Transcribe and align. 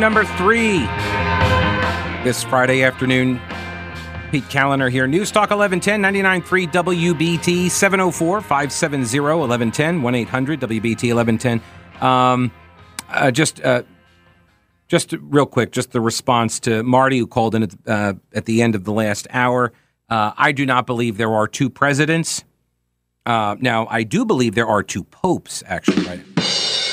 number 0.00 0.24
three. 0.24 0.80
This 2.24 2.42
Friday 2.42 2.82
afternoon, 2.82 3.40
Pete 4.30 4.44
Kaliner 4.44 4.90
here. 4.90 5.06
News 5.06 5.30
Talk 5.30 5.50
1110 5.50 6.02
99.3 6.02 6.72
WBT 6.72 7.70
704 7.70 8.40
570 8.40 9.20
1110 9.20 10.02
1 10.02 10.14
800 10.14 10.60
WBT 10.60 11.14
1110. 11.14 11.60
Um, 12.00 12.52
uh, 13.08 13.30
just, 13.30 13.60
uh, 13.62 13.82
just 14.88 15.14
real 15.20 15.46
quick, 15.46 15.72
just 15.72 15.92
the 15.92 16.00
response 16.00 16.60
to 16.60 16.82
Marty, 16.82 17.18
who 17.18 17.26
called 17.26 17.54
in 17.54 17.62
at, 17.62 17.74
uh, 17.86 18.14
at 18.34 18.44
the 18.44 18.62
end 18.62 18.74
of 18.74 18.84
the 18.84 18.92
last 18.92 19.26
hour. 19.30 19.72
Uh, 20.08 20.32
I 20.36 20.52
do 20.52 20.66
not 20.66 20.86
believe 20.86 21.16
there 21.16 21.32
are 21.32 21.48
two 21.48 21.70
presidents. 21.70 22.44
Uh, 23.24 23.56
now, 23.60 23.86
I 23.88 24.02
do 24.02 24.24
believe 24.24 24.54
there 24.54 24.68
are 24.68 24.82
two 24.82 25.04
popes, 25.04 25.62
actually, 25.66 26.04
right? 26.06 26.20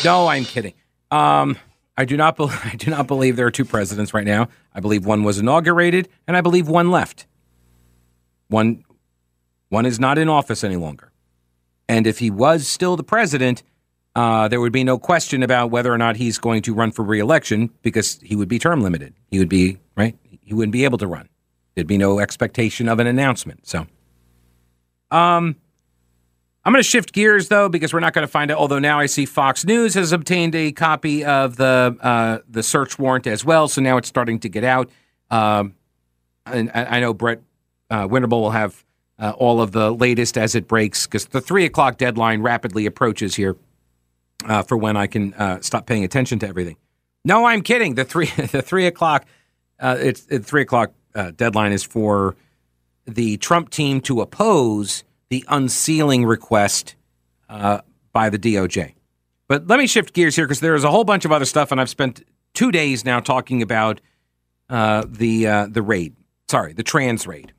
No, 0.03 0.27
I'm 0.27 0.45
kidding. 0.45 0.73
Um, 1.11 1.57
I 1.97 2.05
do 2.05 2.17
not. 2.17 2.37
Be- 2.37 2.45
I 2.63 2.75
do 2.77 2.89
not 2.91 3.07
believe 3.07 3.35
there 3.35 3.47
are 3.47 3.51
two 3.51 3.65
presidents 3.65 4.13
right 4.13 4.25
now. 4.25 4.49
I 4.73 4.79
believe 4.79 5.05
one 5.05 5.23
was 5.23 5.39
inaugurated, 5.39 6.09
and 6.27 6.35
I 6.35 6.41
believe 6.41 6.67
one 6.67 6.91
left. 6.91 7.27
One, 8.47 8.83
one 9.69 9.85
is 9.85 9.99
not 9.99 10.17
in 10.17 10.29
office 10.29 10.63
any 10.63 10.75
longer. 10.75 11.11
And 11.87 12.07
if 12.07 12.19
he 12.19 12.29
was 12.29 12.67
still 12.67 12.95
the 12.95 13.03
president, 13.03 13.63
uh, 14.15 14.47
there 14.47 14.61
would 14.61 14.71
be 14.71 14.83
no 14.83 14.97
question 14.97 15.43
about 15.43 15.71
whether 15.71 15.91
or 15.91 15.97
not 15.97 16.15
he's 16.17 16.37
going 16.37 16.61
to 16.63 16.73
run 16.73 16.91
for 16.91 17.03
reelection 17.03 17.71
because 17.81 18.19
he 18.21 18.35
would 18.35 18.47
be 18.47 18.59
term 18.59 18.81
limited. 18.81 19.13
He 19.31 19.39
would 19.39 19.49
be 19.49 19.79
right. 19.95 20.17
He 20.41 20.53
wouldn't 20.53 20.73
be 20.73 20.83
able 20.83 20.97
to 20.99 21.07
run. 21.07 21.29
There'd 21.75 21.87
be 21.87 21.97
no 21.97 22.19
expectation 22.19 22.87
of 22.87 22.99
an 22.99 23.07
announcement. 23.07 23.67
So, 23.67 23.87
um, 25.09 25.55
I'm 26.65 26.71
going 26.71 26.81
to 26.81 26.87
shift 26.87 27.11
gears 27.11 27.49
though 27.49 27.67
because 27.67 27.93
we're 27.93 27.99
not 27.99 28.13
going 28.13 28.25
to 28.25 28.31
find 28.31 28.49
out. 28.49 28.57
Although 28.57 28.79
now 28.79 28.99
I 28.99 29.05
see 29.07 29.25
Fox 29.25 29.65
News 29.65 29.93
has 29.95 30.11
obtained 30.11 30.55
a 30.55 30.71
copy 30.71 31.25
of 31.25 31.57
the 31.57 31.97
uh, 32.01 32.39
the 32.49 32.63
search 32.63 32.97
warrant 32.97 33.27
as 33.27 33.43
well, 33.43 33.67
so 33.67 33.81
now 33.81 33.97
it's 33.97 34.07
starting 34.07 34.39
to 34.39 34.49
get 34.49 34.63
out. 34.63 34.89
Um, 35.29 35.75
and 36.45 36.71
I, 36.73 36.99
know 36.99 37.13
Brett 37.13 37.41
uh, 37.89 38.07
Winterble 38.07 38.41
will 38.41 38.51
have 38.51 38.83
uh, 39.17 39.33
all 39.37 39.61
of 39.61 39.71
the 39.71 39.91
latest 39.91 40.37
as 40.37 40.55
it 40.55 40.67
breaks 40.67 41.07
because 41.07 41.25
the 41.27 41.41
three 41.41 41.65
o'clock 41.65 41.97
deadline 41.97 42.41
rapidly 42.41 42.85
approaches 42.85 43.35
here 43.35 43.55
uh, 44.45 44.61
for 44.63 44.77
when 44.77 44.97
I 44.97 45.07
can 45.07 45.33
uh, 45.35 45.61
stop 45.61 45.85
paying 45.85 46.03
attention 46.03 46.39
to 46.39 46.47
everything. 46.47 46.77
No, 47.25 47.45
I'm 47.45 47.61
kidding. 47.61 47.95
The 47.95 48.05
three 48.05 48.25
the 48.51 48.61
three 48.61 48.87
o'clock 48.87 49.25
uh, 49.79 49.97
it's 49.99 50.21
the 50.25 50.39
three 50.39 50.61
o'clock 50.61 50.93
uh, 51.15 51.31
deadline 51.31 51.71
is 51.71 51.83
for 51.83 52.35
the 53.05 53.37
Trump 53.37 53.69
team 53.69 53.99
to 54.01 54.21
oppose 54.21 55.03
the 55.33 55.43
unsealing 55.47 56.27
request 56.27 56.95
uh, 57.49 57.81
by 58.11 58.29
the 58.29 58.37
DOJ. 58.37 58.93
But 59.47 59.65
let 59.65 59.79
me 59.79 59.87
shift 59.87 60.13
gears 60.13 60.35
here 60.35 60.45
because 60.45 60.59
there 60.59 60.75
is 60.75 60.83
a 60.83 60.91
whole 60.91 61.05
bunch 61.05 61.25
of 61.25 61.31
other 61.31 61.45
stuff, 61.45 61.71
and 61.71 61.81
I've 61.81 61.89
spent 61.89 62.23
two 62.53 62.71
days 62.71 63.03
now 63.03 63.19
talking 63.19 63.63
about 63.63 63.99
uh, 64.69 65.05
the 65.09 65.47
uh, 65.47 65.67
the 65.71 65.81
raid. 65.81 66.15
Sorry, 66.47 66.73
the 66.73 66.83
trans 66.83 67.25
raid, 67.25 67.51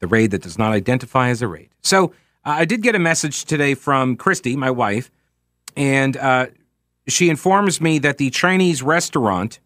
the 0.00 0.08
raid 0.08 0.32
that 0.32 0.42
does 0.42 0.58
not 0.58 0.72
identify 0.72 1.28
as 1.28 1.42
a 1.42 1.46
raid. 1.46 1.68
So 1.80 2.06
uh, 2.44 2.56
I 2.58 2.64
did 2.64 2.82
get 2.82 2.96
a 2.96 2.98
message 2.98 3.44
today 3.44 3.74
from 3.74 4.16
Christy, 4.16 4.56
my 4.56 4.72
wife, 4.72 5.08
and 5.76 6.16
uh, 6.16 6.46
she 7.06 7.30
informs 7.30 7.80
me 7.80 8.00
that 8.00 8.18
the 8.18 8.30
Chinese 8.30 8.82
restaurant 8.82 9.60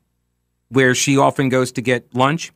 where 0.69 0.95
she 0.95 1.17
often 1.17 1.49
goes 1.49 1.73
to 1.73 1.81
get 1.81 2.15
lunch, 2.15 2.53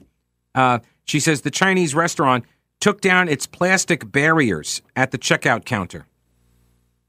uh, 0.54 0.80
she 1.04 1.20
says 1.20 1.40
the 1.40 1.50
Chinese 1.50 1.94
restaurant 1.94 2.44
took 2.80 3.00
down 3.00 3.28
its 3.28 3.46
plastic 3.46 4.10
barriers 4.10 4.82
at 4.96 5.10
the 5.10 5.18
checkout 5.18 5.64
counter. 5.64 6.06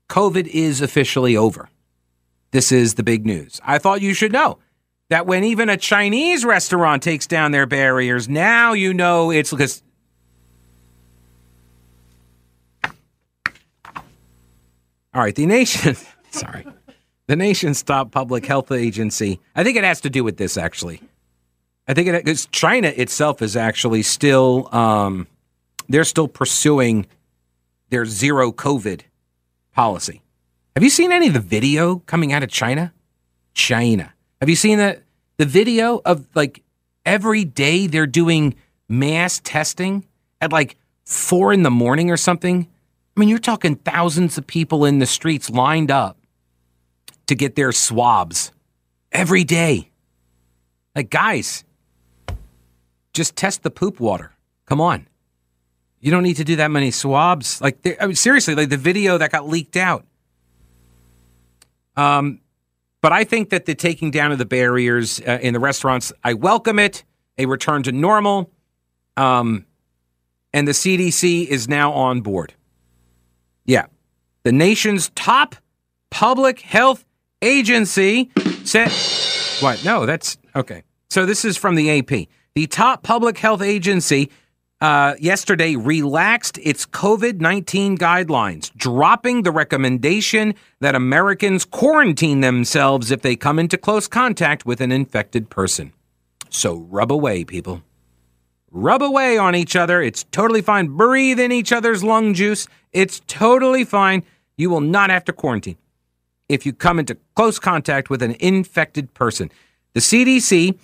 COVID 0.09 0.47
is 0.47 0.81
officially 0.81 1.37
over. 1.37 1.69
This 2.51 2.71
is 2.71 2.95
the 2.95 3.03
big 3.03 3.25
news. 3.25 3.61
I 3.63 3.77
thought 3.77 4.01
you 4.01 4.13
should 4.13 4.33
know 4.33 4.59
that 5.09 5.25
when 5.25 5.45
even 5.45 5.69
a 5.69 5.77
Chinese 5.77 6.43
restaurant 6.43 7.01
takes 7.01 7.27
down 7.27 7.51
their 7.51 7.65
barriers, 7.65 8.27
now 8.27 8.73
you 8.73 8.93
know 8.93 9.31
it's 9.31 9.51
because. 9.51 9.81
All 15.13 15.21
right, 15.21 15.35
the 15.35 15.45
nation. 15.45 15.95
Sorry. 16.31 16.65
The 17.27 17.35
nation's 17.37 17.81
top 17.81 18.11
public 18.11 18.45
health 18.45 18.71
agency. 18.71 19.39
I 19.55 19.63
think 19.63 19.77
it 19.77 19.85
has 19.85 20.01
to 20.01 20.09
do 20.09 20.23
with 20.23 20.35
this, 20.35 20.57
actually. 20.57 21.01
I 21.87 21.93
think 21.93 22.09
it 22.09 22.25
because 22.25 22.45
China 22.47 22.89
itself 22.89 23.41
is 23.41 23.55
actually 23.55 24.03
still 24.03 24.73
um, 24.75 25.27
they're 25.94 26.03
still 26.03 26.28
pursuing 26.28 27.06
their 27.90 28.06
zero 28.06 28.52
COVID 28.52 29.02
policy. 29.74 30.22
Have 30.75 30.84
you 30.84 30.90
seen 30.90 31.12
any 31.12 31.28
of 31.28 31.34
the 31.34 31.40
video 31.40 31.97
coming 32.06 32.31
out 32.34 32.44
of 32.44 32.50
China? 32.50 32.94
China. 33.53 34.13
Have 34.40 34.50
you 34.50 34.56
seen 34.56 34.78
the 34.78 35.02
the 35.38 35.46
video 35.46 36.02
of 36.06 36.28
like 36.35 36.63
every 37.06 37.44
day 37.44 37.88
they're 37.88 38.07
doing 38.07 38.56
mass 38.88 39.41
testing 39.44 40.06
at 40.40 40.52
like 40.52 40.78
four 41.03 41.52
in 41.52 41.63
the 41.63 41.72
morning 41.72 42.09
or 42.09 42.18
something? 42.18 42.68
I 43.16 43.19
mean, 43.19 43.28
you're 43.28 43.40
talking 43.40 43.75
thousands 43.75 44.38
of 44.38 44.47
people 44.47 44.85
in 44.85 45.00
the 45.00 45.06
streets 45.06 45.50
lined 45.50 45.91
up 45.91 46.18
to 47.28 47.35
get 47.35 47.56
their 47.56 47.72
swabs 47.72 48.52
every 49.12 49.44
day. 49.44 49.90
Like, 50.96 51.09
guys, 51.09 51.63
just 53.13 53.35
test 53.35 53.63
the 53.63 53.69
poop 53.69 54.00
water. 54.00 54.31
Come 54.66 54.79
on. 54.79 55.08
You 56.01 56.09
don't 56.09 56.23
need 56.23 56.38
to 56.38 56.44
do 56.44 56.56
that 56.57 56.72
many 56.72 56.89
swabs. 56.89 57.62
Like, 57.62 57.78
I 58.01 58.07
mean, 58.07 58.16
seriously, 58.16 58.56
like 58.56 58.69
the 58.69 58.78
video 58.78 59.19
that 59.19 59.31
got 59.31 59.47
leaked 59.47 59.78
out. 59.78 60.06
Um, 61.95 62.41
but 63.01 63.12
I 63.12 63.23
think 63.23 63.51
that 63.51 63.66
the 63.66 63.75
taking 63.75 64.09
down 64.09 64.31
of 64.31 64.40
the 64.40 64.45
barriers 64.45 65.22
uh, 65.22 65.38
in 65.41 65.53
the 65.53 65.59
restaurants, 65.59 66.11
I 66.23 66.34
welcome 66.34 66.79
it. 66.79 67.03
A 67.38 67.45
return 67.45 67.84
to 67.84 67.91
normal. 67.91 68.51
Um, 69.16 69.66
and 70.53 70.67
the 70.67 70.73
CDC 70.73 71.47
is 71.47 71.67
now 71.67 71.91
on 71.94 72.22
board. 72.22 72.53
Yeah. 73.66 73.85
The 74.44 74.51
nation's 74.51 75.09
top 75.09 75.56
public 76.09 76.59
health 76.59 77.06
agency 77.41 78.31
said, 78.63 78.91
what? 79.61 79.84
No, 79.85 80.06
that's 80.06 80.38
okay. 80.56 80.84
So 81.09 81.25
this 81.25 81.45
is 81.45 81.57
from 81.57 81.75
the 81.75 82.00
AP. 82.00 82.28
The 82.56 82.67
top 82.67 83.03
public 83.03 83.38
health 83.38 83.61
agency 83.61 84.31
uh, 84.81 85.15
yesterday 85.19 85.75
relaxed 85.75 86.57
its 86.63 86.85
COVID 86.85 87.39
19 87.39 87.97
guidelines, 87.97 88.73
dropping 88.75 89.43
the 89.43 89.51
recommendation 89.51 90.55
that 90.79 90.95
Americans 90.95 91.63
quarantine 91.63 92.41
themselves 92.41 93.11
if 93.11 93.21
they 93.21 93.35
come 93.35 93.59
into 93.59 93.77
close 93.77 94.07
contact 94.07 94.65
with 94.65 94.81
an 94.81 94.91
infected 94.91 95.49
person. 95.49 95.93
So 96.49 96.79
rub 96.89 97.11
away, 97.11 97.43
people. 97.45 97.83
Rub 98.71 99.03
away 99.03 99.37
on 99.37 99.55
each 99.55 99.75
other. 99.75 100.01
It's 100.01 100.23
totally 100.31 100.61
fine. 100.61 100.87
Breathe 100.87 101.39
in 101.39 101.51
each 101.51 101.71
other's 101.71 102.03
lung 102.03 102.33
juice. 102.33 102.67
It's 102.91 103.21
totally 103.27 103.85
fine. 103.85 104.23
You 104.57 104.69
will 104.69 104.81
not 104.81 105.09
have 105.09 105.25
to 105.25 105.33
quarantine 105.33 105.77
if 106.49 106.65
you 106.65 106.73
come 106.73 106.99
into 106.99 107.17
close 107.35 107.59
contact 107.59 108.09
with 108.09 108.21
an 108.21 108.35
infected 108.39 109.13
person. 109.13 109.51
The 109.93 109.99
CDC, 109.99 110.77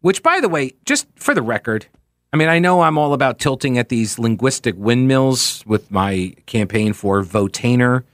which, 0.00 0.22
by 0.22 0.40
the 0.40 0.48
way, 0.48 0.72
just 0.84 1.06
for 1.16 1.34
the 1.34 1.42
record, 1.42 1.86
I 2.32 2.36
mean, 2.36 2.48
I 2.48 2.58
know 2.58 2.82
I'm 2.82 2.98
all 2.98 3.12
about 3.12 3.38
tilting 3.38 3.78
at 3.78 3.88
these 3.88 4.18
linguistic 4.18 4.74
windmills 4.76 5.64
with 5.66 5.90
my 5.90 6.34
campaign 6.46 6.92
for 6.92 7.22
Votainer. 7.22 8.04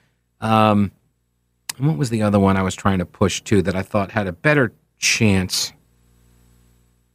Um, 0.41 0.93
and 1.79 1.89
what 1.89 1.97
was 1.97 2.11
the 2.11 2.23
other 2.23 2.39
one 2.39 2.57
I 2.57 2.63
was 2.63 2.75
trying 2.75 2.99
to 2.99 3.07
push 3.07 3.41
to 3.43 3.63
that 3.63 3.75
I 3.75 3.83
thought 3.83 4.13
had 4.13 4.27
a 4.27 4.33
better 4.33 4.73
chance? 4.99 5.73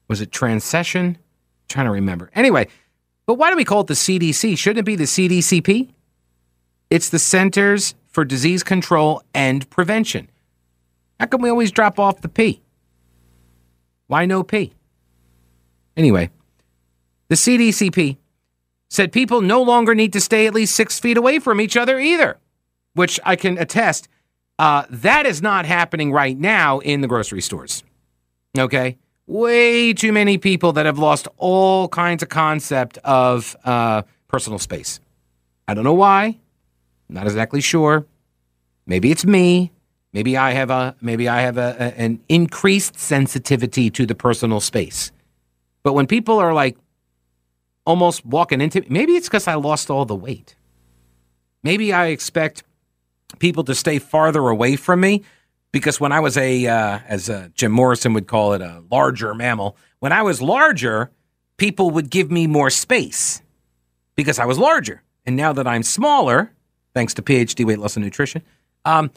Was 0.08 0.22
it 0.22 0.32
Transcession? 0.32 1.06
I'm 1.06 1.18
trying 1.70 1.86
to 1.86 1.92
remember. 1.92 2.30
Anyway, 2.34 2.68
but 3.26 3.36
why 3.36 3.50
do 3.52 3.56
we 3.56 3.66
call 3.66 3.82
it 3.82 3.88
the 3.88 3.94
CDC? 3.94 4.58
Shouldn't 4.58 4.80
it 4.80 4.86
be 4.86 4.96
the 4.96 5.04
CDCP? 5.04 5.90
It's 6.90 7.10
the 7.10 7.20
Centers 7.20 7.94
for 8.08 8.26
Disease 8.26 8.64
Control 8.64 9.22
and 9.34 9.70
Prevention. 9.70 10.30
How 11.20 11.26
come 11.28 11.42
we 11.42 11.50
always 11.50 11.72
drop 11.72 12.00
off 12.00 12.22
the 12.22 12.30
P? 12.30 12.62
Why 14.08 14.26
no 14.26 14.44
P? 14.44 14.74
Anyway, 15.98 16.30
the 17.30 17.36
CDCP 17.36 18.18
said 18.90 19.12
people 19.12 19.42
no 19.42 19.62
longer 19.62 19.94
need 19.94 20.14
to 20.14 20.22
stay 20.22 20.48
at 20.48 20.54
least 20.54 20.76
six 20.76 21.00
feet 21.00 21.18
away 21.18 21.40
from 21.40 21.60
each 21.60 21.76
other 21.76 22.00
either, 22.00 22.38
which 22.94 23.20
I 23.26 23.36
can 23.36 23.58
attest. 23.58 24.08
Uh, 24.60 24.86
that 24.90 25.26
is 25.26 25.42
not 25.42 25.66
happening 25.66 26.12
right 26.12 26.38
now 26.38 26.80
in 26.80 27.02
the 27.02 27.08
grocery 27.08 27.42
stores. 27.42 27.84
Okay? 28.58 28.98
Way 29.28 29.94
too 29.94 30.14
many 30.14 30.38
people 30.38 30.74
that 30.74 30.86
have 30.86 30.98
lost 30.98 31.28
all 31.38 31.90
kinds 31.90 32.24
of 32.24 32.30
concept 32.30 32.98
of 33.00 33.56
uh, 33.66 34.04
personal 34.28 34.58
space. 34.58 35.00
I 35.68 35.74
don't 35.74 35.84
know 35.84 35.94
why. 35.94 36.40
Not 37.10 37.26
exactly 37.26 37.62
sure. 37.62 38.06
Maybe 38.86 39.12
it's 39.12 39.26
me. 39.26 39.72
Maybe 40.14 40.38
I 40.38 40.52
have 40.52 40.70
a 40.70 40.96
maybe 41.02 41.28
I 41.28 41.42
have 41.42 41.58
a, 41.58 41.76
a, 41.78 42.00
an 42.00 42.22
increased 42.30 42.98
sensitivity 42.98 43.90
to 43.92 44.06
the 44.06 44.16
personal 44.16 44.62
space. 44.62 45.12
But 45.84 45.94
when 45.94 46.08
people 46.08 46.40
are 46.40 46.54
like 46.54 46.78
almost 47.88 48.26
walking 48.26 48.60
into 48.60 48.84
maybe 48.90 49.14
it's 49.14 49.30
because 49.30 49.48
I 49.48 49.56
lost 49.56 49.90
all 49.90 50.04
the 50.04 50.16
weight. 50.16 50.56
Maybe 51.64 51.94
I 51.94 52.08
expect 52.08 52.64
people 53.40 53.64
to 53.64 53.74
stay 53.74 53.98
farther 53.98 54.50
away 54.50 54.76
from 54.76 55.00
me 55.00 55.24
because 55.72 56.00
when 56.00 56.12
I 56.12 56.20
was 56.20 56.38
a, 56.38 56.68
uh, 56.68 57.00
as 57.08 57.30
uh, 57.30 57.48
Jim 57.56 57.72
Morrison 57.72 58.14
would 58.14 58.28
call 58.28 58.54
it, 58.54 58.62
a 58.62 58.84
larger 58.92 59.34
mammal, 59.34 59.78
when 60.00 60.12
I 60.12 60.22
was 60.22 60.42
larger, 60.42 61.12
people 61.56 61.90
would 61.92 62.10
give 62.10 62.30
me 62.30 62.46
more 62.46 62.70
space 62.70 63.42
because 64.16 64.38
I 64.38 64.46
was 64.46 64.60
larger. 64.60 65.02
And 65.26 65.38
now 65.38 65.54
that 65.54 65.66
I'm 65.66 65.84
smaller, 65.84 66.52
thanks 66.94 67.14
to 67.16 67.22
PhD 67.22 67.66
weight 67.66 67.80
loss 67.80 67.96
and 67.96 68.04
nutrition, 68.04 68.44
um, 68.84 69.12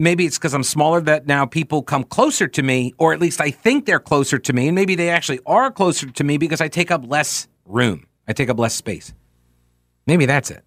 maybe 0.00 0.26
it's 0.26 0.38
because 0.38 0.54
I'm 0.54 0.64
smaller 0.64 1.00
that 1.02 1.28
now 1.28 1.46
people 1.46 1.82
come 1.82 2.02
closer 2.02 2.48
to 2.48 2.62
me, 2.64 2.94
or 2.98 3.12
at 3.12 3.20
least 3.20 3.40
I 3.40 3.50
think 3.50 3.86
they're 3.86 4.00
closer 4.00 4.38
to 4.38 4.52
me. 4.52 4.66
And 4.66 4.74
maybe 4.74 4.96
they 4.96 5.08
actually 5.08 5.38
are 5.46 5.70
closer 5.70 6.10
to 6.10 6.24
me 6.24 6.36
because 6.36 6.60
I 6.60 6.66
take 6.66 6.90
up 6.90 7.08
less 7.08 7.46
room, 7.66 8.06
I 8.26 8.32
take 8.32 8.48
up 8.48 8.58
less 8.58 8.74
space. 8.74 9.12
Maybe 10.06 10.26
that's 10.26 10.50
it. 10.50 10.62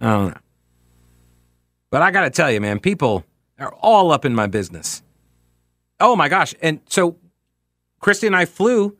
I 0.00 0.06
don't 0.06 0.28
know. 0.28 0.40
But 1.90 2.02
I 2.02 2.10
got 2.10 2.22
to 2.22 2.30
tell 2.30 2.50
you, 2.50 2.60
man, 2.60 2.78
people 2.80 3.24
are 3.58 3.74
all 3.74 4.12
up 4.12 4.24
in 4.24 4.34
my 4.34 4.46
business. 4.46 5.02
Oh 6.00 6.14
my 6.16 6.28
gosh. 6.28 6.54
And 6.60 6.80
so 6.88 7.16
Christy 8.00 8.26
and 8.26 8.36
I 8.36 8.44
flew 8.44 8.96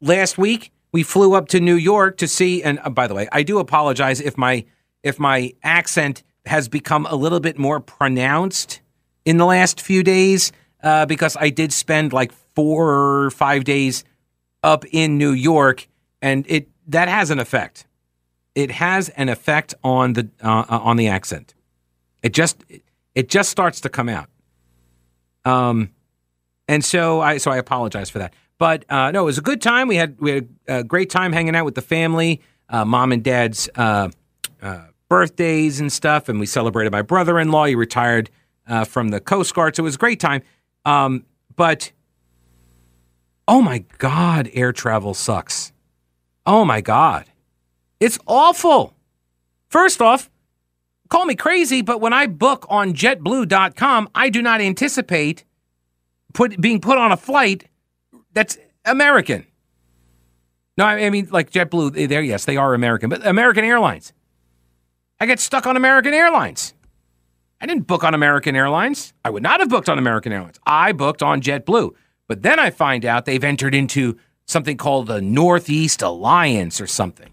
last 0.00 0.38
week. 0.38 0.72
We 0.92 1.04
flew 1.04 1.34
up 1.34 1.48
to 1.48 1.60
New 1.60 1.76
York 1.76 2.16
to 2.16 2.26
see 2.26 2.62
and 2.62 2.80
uh, 2.82 2.90
by 2.90 3.06
the 3.06 3.14
way, 3.14 3.28
I 3.30 3.44
do 3.44 3.58
apologize 3.58 4.20
if 4.20 4.36
my 4.36 4.64
if 5.02 5.20
my 5.20 5.52
accent 5.62 6.24
has 6.46 6.68
become 6.68 7.06
a 7.06 7.14
little 7.14 7.38
bit 7.38 7.58
more 7.58 7.78
pronounced 7.78 8.80
in 9.24 9.36
the 9.36 9.46
last 9.46 9.80
few 9.80 10.02
days 10.02 10.50
uh, 10.82 11.06
because 11.06 11.36
I 11.38 11.50
did 11.50 11.72
spend 11.72 12.12
like 12.12 12.32
4 12.32 13.24
or 13.26 13.30
5 13.30 13.64
days 13.64 14.02
up 14.64 14.84
in 14.90 15.16
New 15.16 15.30
York 15.30 15.86
and 16.20 16.44
it 16.48 16.68
that 16.88 17.08
has 17.08 17.30
an 17.30 17.38
effect. 17.38 17.86
It 18.54 18.70
has 18.72 19.08
an 19.10 19.28
effect 19.28 19.74
on 19.84 20.14
the 20.14 20.28
uh, 20.42 20.64
uh 20.68 20.78
on 20.78 20.96
the 20.96 21.08
accent. 21.08 21.54
It 22.22 22.32
just 22.34 22.62
it 23.14 23.28
just 23.28 23.50
starts 23.50 23.80
to 23.82 23.88
come 23.88 24.08
out. 24.08 24.28
Um, 25.44 25.90
and 26.68 26.84
so 26.84 27.20
I 27.20 27.38
so 27.38 27.50
I 27.50 27.56
apologize 27.56 28.10
for 28.10 28.18
that. 28.18 28.34
But 28.58 28.84
uh, 28.90 29.10
no, 29.10 29.22
it 29.22 29.26
was 29.26 29.38
a 29.38 29.42
good 29.42 29.62
time. 29.62 29.88
We 29.88 29.96
had 29.96 30.20
we 30.20 30.30
had 30.32 30.48
a 30.68 30.84
great 30.84 31.10
time 31.10 31.32
hanging 31.32 31.56
out 31.56 31.64
with 31.64 31.74
the 31.74 31.82
family, 31.82 32.40
uh, 32.68 32.84
mom 32.84 33.12
and 33.12 33.22
dad's 33.22 33.68
uh, 33.74 34.10
uh 34.62 34.86
birthdays 35.08 35.80
and 35.80 35.92
stuff, 35.92 36.28
and 36.28 36.38
we 36.38 36.46
celebrated 36.46 36.92
my 36.92 37.02
brother-in-law. 37.02 37.64
He 37.66 37.74
retired 37.74 38.30
from 38.86 39.08
the 39.08 39.20
Coast 39.20 39.54
Guard, 39.54 39.74
so 39.74 39.82
it 39.82 39.84
was 39.84 39.96
a 39.96 39.98
great 39.98 40.20
time. 40.20 40.42
Um, 40.84 41.24
but 41.56 41.90
oh 43.48 43.60
my 43.60 43.84
God, 43.98 44.48
air 44.54 44.72
travel 44.72 45.12
sucks. 45.12 45.72
Oh 46.50 46.64
my 46.64 46.80
God, 46.80 47.26
it's 48.00 48.18
awful. 48.26 48.96
First 49.68 50.02
off, 50.02 50.28
Call 51.10 51.26
me 51.26 51.34
crazy, 51.34 51.82
but 51.82 52.00
when 52.00 52.12
I 52.12 52.28
book 52.28 52.64
on 52.68 52.94
jetblue.com, 52.94 54.08
I 54.14 54.30
do 54.30 54.40
not 54.40 54.60
anticipate 54.60 55.44
put 56.32 56.58
being 56.60 56.80
put 56.80 56.98
on 56.98 57.10
a 57.10 57.16
flight 57.16 57.68
that's 58.32 58.56
American. 58.84 59.44
No, 60.78 60.84
I 60.84 61.10
mean 61.10 61.26
like 61.32 61.50
JetBlue. 61.50 62.08
There, 62.08 62.22
yes, 62.22 62.44
they 62.44 62.56
are 62.56 62.74
American, 62.74 63.10
but 63.10 63.26
American 63.26 63.64
Airlines. 63.64 64.12
I 65.18 65.26
get 65.26 65.40
stuck 65.40 65.66
on 65.66 65.76
American 65.76 66.14
Airlines. 66.14 66.74
I 67.60 67.66
didn't 67.66 67.88
book 67.88 68.04
on 68.04 68.14
American 68.14 68.54
Airlines. 68.54 69.12
I 69.24 69.30
would 69.30 69.42
not 69.42 69.58
have 69.58 69.68
booked 69.68 69.88
on 69.88 69.98
American 69.98 70.32
Airlines. 70.32 70.60
I 70.64 70.92
booked 70.92 71.24
on 71.24 71.42
JetBlue. 71.42 71.90
But 72.28 72.42
then 72.42 72.60
I 72.60 72.70
find 72.70 73.04
out 73.04 73.24
they've 73.24 73.42
entered 73.42 73.74
into 73.74 74.16
something 74.50 74.76
called 74.76 75.06
the 75.06 75.20
Northeast 75.20 76.02
Alliance 76.02 76.80
or 76.80 76.86
something. 76.86 77.30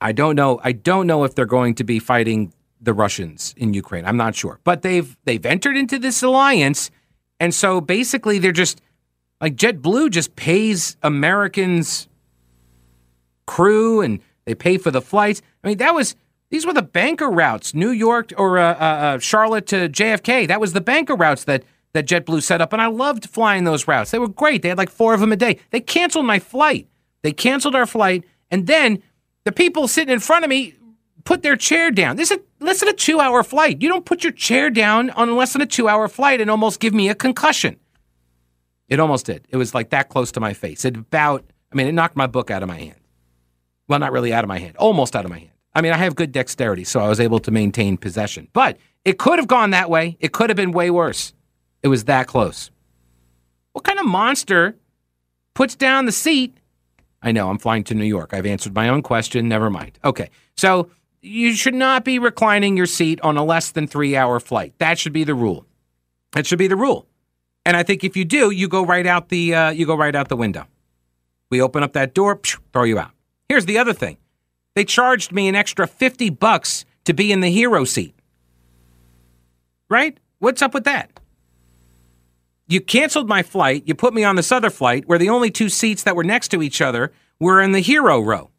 I 0.00 0.12
don't 0.12 0.34
know. 0.34 0.60
I 0.62 0.72
don't 0.72 1.06
know 1.06 1.24
if 1.24 1.34
they're 1.34 1.46
going 1.46 1.76
to 1.76 1.84
be 1.84 1.98
fighting 1.98 2.52
the 2.80 2.92
Russians 2.92 3.54
in 3.56 3.72
Ukraine. 3.72 4.04
I'm 4.04 4.16
not 4.16 4.34
sure, 4.34 4.58
but 4.64 4.82
they've 4.82 5.16
they've 5.24 5.46
entered 5.46 5.76
into 5.76 5.98
this 5.98 6.22
alliance, 6.22 6.90
and 7.38 7.54
so 7.54 7.80
basically 7.80 8.38
they're 8.38 8.50
just 8.50 8.80
like 9.40 9.54
JetBlue 9.54 10.10
just 10.10 10.34
pays 10.34 10.96
Americans 11.02 12.08
crew 13.46 14.00
and 14.00 14.20
they 14.44 14.54
pay 14.54 14.78
for 14.78 14.90
the 14.90 15.00
flights. 15.00 15.42
I 15.62 15.68
mean, 15.68 15.78
that 15.78 15.94
was 15.94 16.16
these 16.50 16.66
were 16.66 16.72
the 16.72 16.82
banker 16.82 17.30
routes, 17.30 17.72
New 17.72 17.90
York 17.90 18.32
or 18.36 18.58
uh, 18.58 18.74
uh, 18.74 18.84
uh 18.84 19.18
Charlotte 19.20 19.66
to 19.68 19.88
JFK. 19.88 20.48
That 20.48 20.60
was 20.60 20.72
the 20.72 20.80
banker 20.80 21.14
routes 21.14 21.44
that 21.44 21.62
that 21.94 22.06
JetBlue 22.06 22.42
set 22.42 22.60
up, 22.60 22.72
and 22.72 22.80
I 22.80 22.86
loved 22.86 23.28
flying 23.28 23.64
those 23.64 23.86
routes. 23.86 24.10
They 24.10 24.18
were 24.18 24.28
great. 24.28 24.62
They 24.62 24.68
had 24.68 24.78
like 24.78 24.90
four 24.90 25.14
of 25.14 25.20
them 25.20 25.32
a 25.32 25.36
day. 25.36 25.58
They 25.70 25.80
canceled 25.80 26.26
my 26.26 26.38
flight. 26.38 26.88
They 27.22 27.32
canceled 27.32 27.74
our 27.74 27.86
flight, 27.86 28.24
and 28.50 28.66
then 28.66 29.02
the 29.44 29.52
people 29.52 29.88
sitting 29.88 30.12
in 30.12 30.20
front 30.20 30.44
of 30.44 30.48
me 30.48 30.74
put 31.24 31.42
their 31.42 31.56
chair 31.56 31.90
down. 31.90 32.16
This 32.16 32.30
is 32.30 32.38
less 32.60 32.80
than 32.80 32.88
a 32.88 32.92
two 32.92 33.20
hour 33.20 33.42
flight. 33.42 33.82
You 33.82 33.88
don't 33.88 34.04
put 34.04 34.24
your 34.24 34.32
chair 34.32 34.70
down 34.70 35.10
on 35.10 35.36
less 35.36 35.52
than 35.52 35.62
a 35.62 35.66
two 35.66 35.88
hour 35.88 36.08
flight 36.08 36.40
and 36.40 36.50
almost 36.50 36.80
give 36.80 36.94
me 36.94 37.08
a 37.08 37.14
concussion. 37.14 37.76
It 38.88 39.00
almost 39.00 39.26
did. 39.26 39.46
It 39.48 39.56
was 39.56 39.74
like 39.74 39.90
that 39.90 40.08
close 40.08 40.32
to 40.32 40.40
my 40.40 40.52
face. 40.52 40.84
It 40.84 40.96
about, 40.96 41.44
I 41.72 41.76
mean, 41.76 41.86
it 41.86 41.92
knocked 41.92 42.16
my 42.16 42.26
book 42.26 42.50
out 42.50 42.62
of 42.62 42.68
my 42.68 42.78
hand. 42.78 43.00
Well, 43.88 43.98
not 43.98 44.12
really 44.12 44.32
out 44.32 44.44
of 44.44 44.48
my 44.48 44.58
hand, 44.58 44.76
almost 44.76 45.16
out 45.16 45.24
of 45.24 45.30
my 45.30 45.38
hand. 45.38 45.50
I 45.74 45.80
mean, 45.80 45.92
I 45.92 45.96
have 45.96 46.14
good 46.14 46.32
dexterity, 46.32 46.84
so 46.84 47.00
I 47.00 47.08
was 47.08 47.18
able 47.18 47.38
to 47.40 47.50
maintain 47.50 47.96
possession. 47.96 48.48
But 48.52 48.76
it 49.04 49.18
could 49.18 49.38
have 49.38 49.48
gone 49.48 49.70
that 49.70 49.88
way. 49.88 50.16
It 50.20 50.32
could 50.32 50.50
have 50.50 50.56
been 50.56 50.72
way 50.72 50.90
worse. 50.90 51.32
It 51.82 51.88
was 51.88 52.04
that 52.04 52.26
close. 52.26 52.70
What 53.72 53.84
kind 53.84 53.98
of 53.98 54.06
monster 54.06 54.76
puts 55.54 55.74
down 55.74 56.06
the 56.06 56.12
seat 56.12 56.56
I 57.22 57.32
know 57.32 57.48
I'm 57.48 57.58
flying 57.58 57.84
to 57.84 57.94
New 57.94 58.04
York. 58.04 58.34
I've 58.34 58.46
answered 58.46 58.74
my 58.74 58.88
own 58.88 59.02
question. 59.02 59.48
Never 59.48 59.70
mind. 59.70 59.98
Okay. 60.04 60.30
So 60.56 60.90
you 61.20 61.54
should 61.54 61.74
not 61.74 62.04
be 62.04 62.18
reclining 62.18 62.76
your 62.76 62.86
seat 62.86 63.20
on 63.20 63.36
a 63.36 63.44
less 63.44 63.70
than 63.70 63.86
three 63.86 64.16
hour 64.16 64.40
flight. 64.40 64.74
That 64.78 64.98
should 64.98 65.12
be 65.12 65.24
the 65.24 65.34
rule. 65.34 65.64
That 66.32 66.46
should 66.46 66.58
be 66.58 66.66
the 66.66 66.76
rule. 66.76 67.06
And 67.64 67.76
I 67.76 67.84
think 67.84 68.02
if 68.02 68.16
you 68.16 68.24
do, 68.24 68.50
you 68.50 68.68
go 68.68 68.84
right 68.84 69.06
out 69.06 69.28
the 69.28 69.54
uh, 69.54 69.70
you 69.70 69.86
go 69.86 69.94
right 69.96 70.14
out 70.14 70.28
the 70.28 70.36
window. 70.36 70.66
We 71.48 71.62
open 71.62 71.82
up 71.82 71.92
that 71.92 72.14
door, 72.14 72.40
throw 72.72 72.84
you 72.84 72.98
out. 72.98 73.12
Here's 73.48 73.66
the 73.66 73.78
other 73.78 73.92
thing. 73.92 74.16
They 74.74 74.84
charged 74.84 75.32
me 75.32 75.48
an 75.48 75.54
extra 75.54 75.86
50 75.86 76.30
bucks 76.30 76.84
to 77.04 77.12
be 77.12 77.30
in 77.30 77.40
the 77.40 77.50
hero 77.50 77.84
seat. 77.84 78.14
Right? 79.90 80.18
What's 80.38 80.62
up 80.62 80.72
with 80.72 80.84
that? 80.84 81.10
You 82.72 82.80
canceled 82.80 83.28
my 83.28 83.42
flight. 83.42 83.82
You 83.86 83.94
put 83.94 84.14
me 84.14 84.24
on 84.24 84.36
this 84.36 84.50
other 84.50 84.70
flight 84.70 85.06
where 85.06 85.18
the 85.18 85.28
only 85.28 85.50
two 85.50 85.68
seats 85.68 86.02
that 86.04 86.16
were 86.16 86.24
next 86.24 86.48
to 86.48 86.62
each 86.62 86.80
other 86.80 87.12
were 87.38 87.60
in 87.60 87.72
the 87.72 87.80
hero 87.80 88.20
row. 88.20 88.50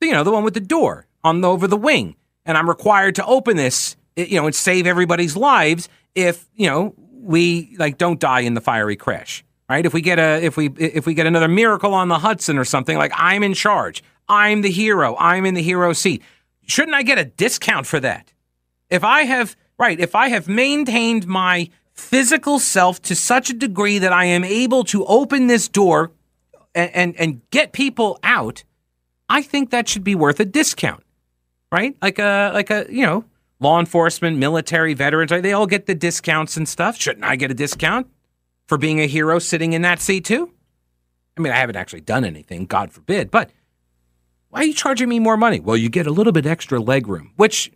You 0.00 0.12
know, 0.12 0.24
the 0.24 0.32
one 0.32 0.44
with 0.44 0.54
the 0.54 0.60
door 0.60 1.06
on 1.24 1.40
the, 1.40 1.48
over 1.48 1.66
the 1.66 1.76
wing. 1.76 2.16
And 2.44 2.56
I'm 2.56 2.68
required 2.68 3.16
to 3.16 3.26
open 3.26 3.56
this, 3.56 3.96
eh, 4.16 4.26
you 4.28 4.40
know, 4.40 4.46
and 4.46 4.54
save 4.54 4.86
everybody's 4.86 5.36
lives 5.36 5.88
if, 6.14 6.48
you 6.54 6.68
know, 6.68 6.94
we 7.10 7.74
like 7.78 7.98
don't 7.98 8.20
die 8.20 8.40
in 8.40 8.54
the 8.54 8.60
fiery 8.60 8.96
crash. 8.96 9.44
Right? 9.68 9.84
If 9.84 9.92
we 9.92 10.00
get 10.00 10.20
a 10.20 10.44
if 10.44 10.56
we 10.56 10.68
if 10.78 11.06
we 11.06 11.14
get 11.14 11.26
another 11.26 11.48
miracle 11.48 11.92
on 11.92 12.06
the 12.06 12.20
Hudson 12.20 12.56
or 12.56 12.64
something, 12.64 12.96
like 12.96 13.10
I'm 13.16 13.42
in 13.42 13.52
charge. 13.52 14.04
I'm 14.28 14.62
the 14.62 14.70
hero. 14.70 15.16
I'm 15.18 15.44
in 15.44 15.54
the 15.54 15.62
hero 15.62 15.92
seat. 15.92 16.22
Shouldn't 16.66 16.94
I 16.94 17.02
get 17.02 17.18
a 17.18 17.24
discount 17.24 17.86
for 17.86 17.98
that? 17.98 18.32
If 18.90 19.02
I 19.02 19.22
have 19.22 19.56
right, 19.76 19.98
if 19.98 20.14
I 20.14 20.28
have 20.28 20.46
maintained 20.46 21.26
my 21.26 21.68
physical 21.96 22.58
self 22.58 23.00
to 23.02 23.14
such 23.14 23.50
a 23.50 23.54
degree 23.54 23.98
that 23.98 24.12
I 24.12 24.26
am 24.26 24.44
able 24.44 24.84
to 24.84 25.04
open 25.06 25.46
this 25.46 25.68
door 25.68 26.12
and, 26.74 26.90
and, 26.94 27.16
and 27.16 27.50
get 27.50 27.72
people 27.72 28.18
out, 28.22 28.64
I 29.28 29.42
think 29.42 29.70
that 29.70 29.88
should 29.88 30.04
be 30.04 30.14
worth 30.14 30.38
a 30.40 30.44
discount, 30.44 31.02
right? 31.72 31.96
Like 32.00 32.18
a 32.18 32.50
like 32.54 32.70
a 32.70 32.86
you 32.88 33.04
know 33.04 33.24
law 33.58 33.80
enforcement, 33.80 34.38
military, 34.38 34.94
veterans, 34.94 35.30
they 35.30 35.52
all 35.52 35.66
get 35.66 35.86
the 35.86 35.94
discounts 35.94 36.56
and 36.56 36.68
stuff. 36.68 37.00
Shouldn't 37.00 37.24
I 37.24 37.36
get 37.36 37.50
a 37.50 37.54
discount 37.54 38.06
for 38.66 38.78
being 38.78 39.00
a 39.00 39.06
hero 39.06 39.38
sitting 39.38 39.72
in 39.72 39.82
that 39.82 40.00
seat 40.00 40.24
too? 40.24 40.52
I 41.36 41.40
mean, 41.40 41.52
I 41.52 41.56
haven't 41.56 41.76
actually 41.76 42.00
done 42.00 42.24
anything, 42.24 42.66
God 42.66 42.92
forbid, 42.92 43.30
but 43.30 43.50
why 44.50 44.60
are 44.60 44.64
you 44.64 44.74
charging 44.74 45.08
me 45.08 45.18
more 45.18 45.36
money? 45.36 45.60
Well, 45.60 45.76
you 45.76 45.88
get 45.88 46.06
a 46.06 46.10
little 46.10 46.32
bit 46.32 46.46
extra 46.46 46.78
leg 46.80 47.08
room, 47.08 47.32
which 47.36 47.72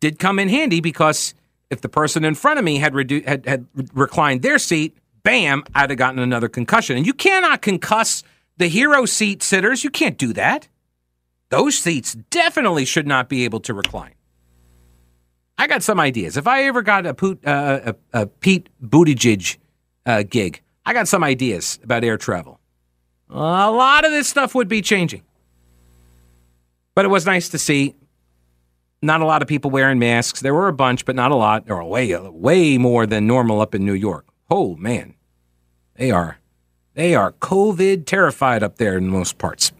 did 0.00 0.18
come 0.18 0.38
in 0.38 0.48
handy 0.48 0.80
because 0.80 1.34
if 1.70 1.80
the 1.80 1.88
person 1.88 2.24
in 2.24 2.34
front 2.34 2.58
of 2.58 2.64
me 2.64 2.78
had, 2.78 2.92
redu- 2.92 3.26
had, 3.26 3.46
had 3.46 3.66
reclined 3.92 4.42
their 4.42 4.58
seat, 4.58 4.96
bam, 5.22 5.64
I'd 5.74 5.90
have 5.90 5.98
gotten 5.98 6.18
another 6.18 6.48
concussion. 6.48 6.96
And 6.96 7.06
you 7.06 7.12
cannot 7.12 7.62
concuss 7.62 8.22
the 8.56 8.68
hero 8.68 9.04
seat 9.04 9.42
sitters. 9.42 9.84
You 9.84 9.90
can't 9.90 10.18
do 10.18 10.32
that. 10.32 10.68
Those 11.50 11.78
seats 11.78 12.14
definitely 12.30 12.84
should 12.84 13.06
not 13.06 13.28
be 13.28 13.44
able 13.44 13.60
to 13.60 13.74
recline. 13.74 14.14
I 15.56 15.66
got 15.66 15.82
some 15.82 15.98
ideas. 15.98 16.36
If 16.36 16.46
I 16.46 16.64
ever 16.64 16.82
got 16.82 17.04
a, 17.04 17.14
Poot, 17.14 17.46
uh, 17.46 17.94
a, 18.12 18.20
a 18.22 18.26
Pete 18.26 18.68
Buttigieg 18.82 19.56
uh, 20.06 20.22
gig, 20.22 20.62
I 20.86 20.92
got 20.92 21.08
some 21.08 21.24
ideas 21.24 21.78
about 21.82 22.04
air 22.04 22.16
travel. 22.16 22.60
A 23.28 23.70
lot 23.70 24.04
of 24.04 24.10
this 24.10 24.28
stuff 24.28 24.54
would 24.54 24.68
be 24.68 24.80
changing. 24.80 25.22
But 26.94 27.04
it 27.04 27.08
was 27.08 27.26
nice 27.26 27.48
to 27.50 27.58
see 27.58 27.94
not 29.02 29.20
a 29.20 29.26
lot 29.26 29.42
of 29.42 29.48
people 29.48 29.70
wearing 29.70 29.98
masks. 29.98 30.40
There 30.40 30.54
were 30.54 30.68
a 30.68 30.72
bunch, 30.72 31.04
but 31.04 31.16
not 31.16 31.30
a 31.30 31.36
lot, 31.36 31.70
or 31.70 31.84
way 31.84 32.16
way 32.16 32.78
more 32.78 33.06
than 33.06 33.26
normal 33.26 33.60
up 33.60 33.74
in 33.74 33.84
New 33.84 33.94
York. 33.94 34.26
Oh 34.50 34.76
man, 34.76 35.14
they 35.94 36.10
are 36.10 36.38
they 36.94 37.14
are 37.14 37.32
COVID 37.32 38.06
terrified 38.06 38.62
up 38.62 38.76
there 38.76 38.96
in 38.96 39.08
most 39.08 39.38
parts. 39.38 39.72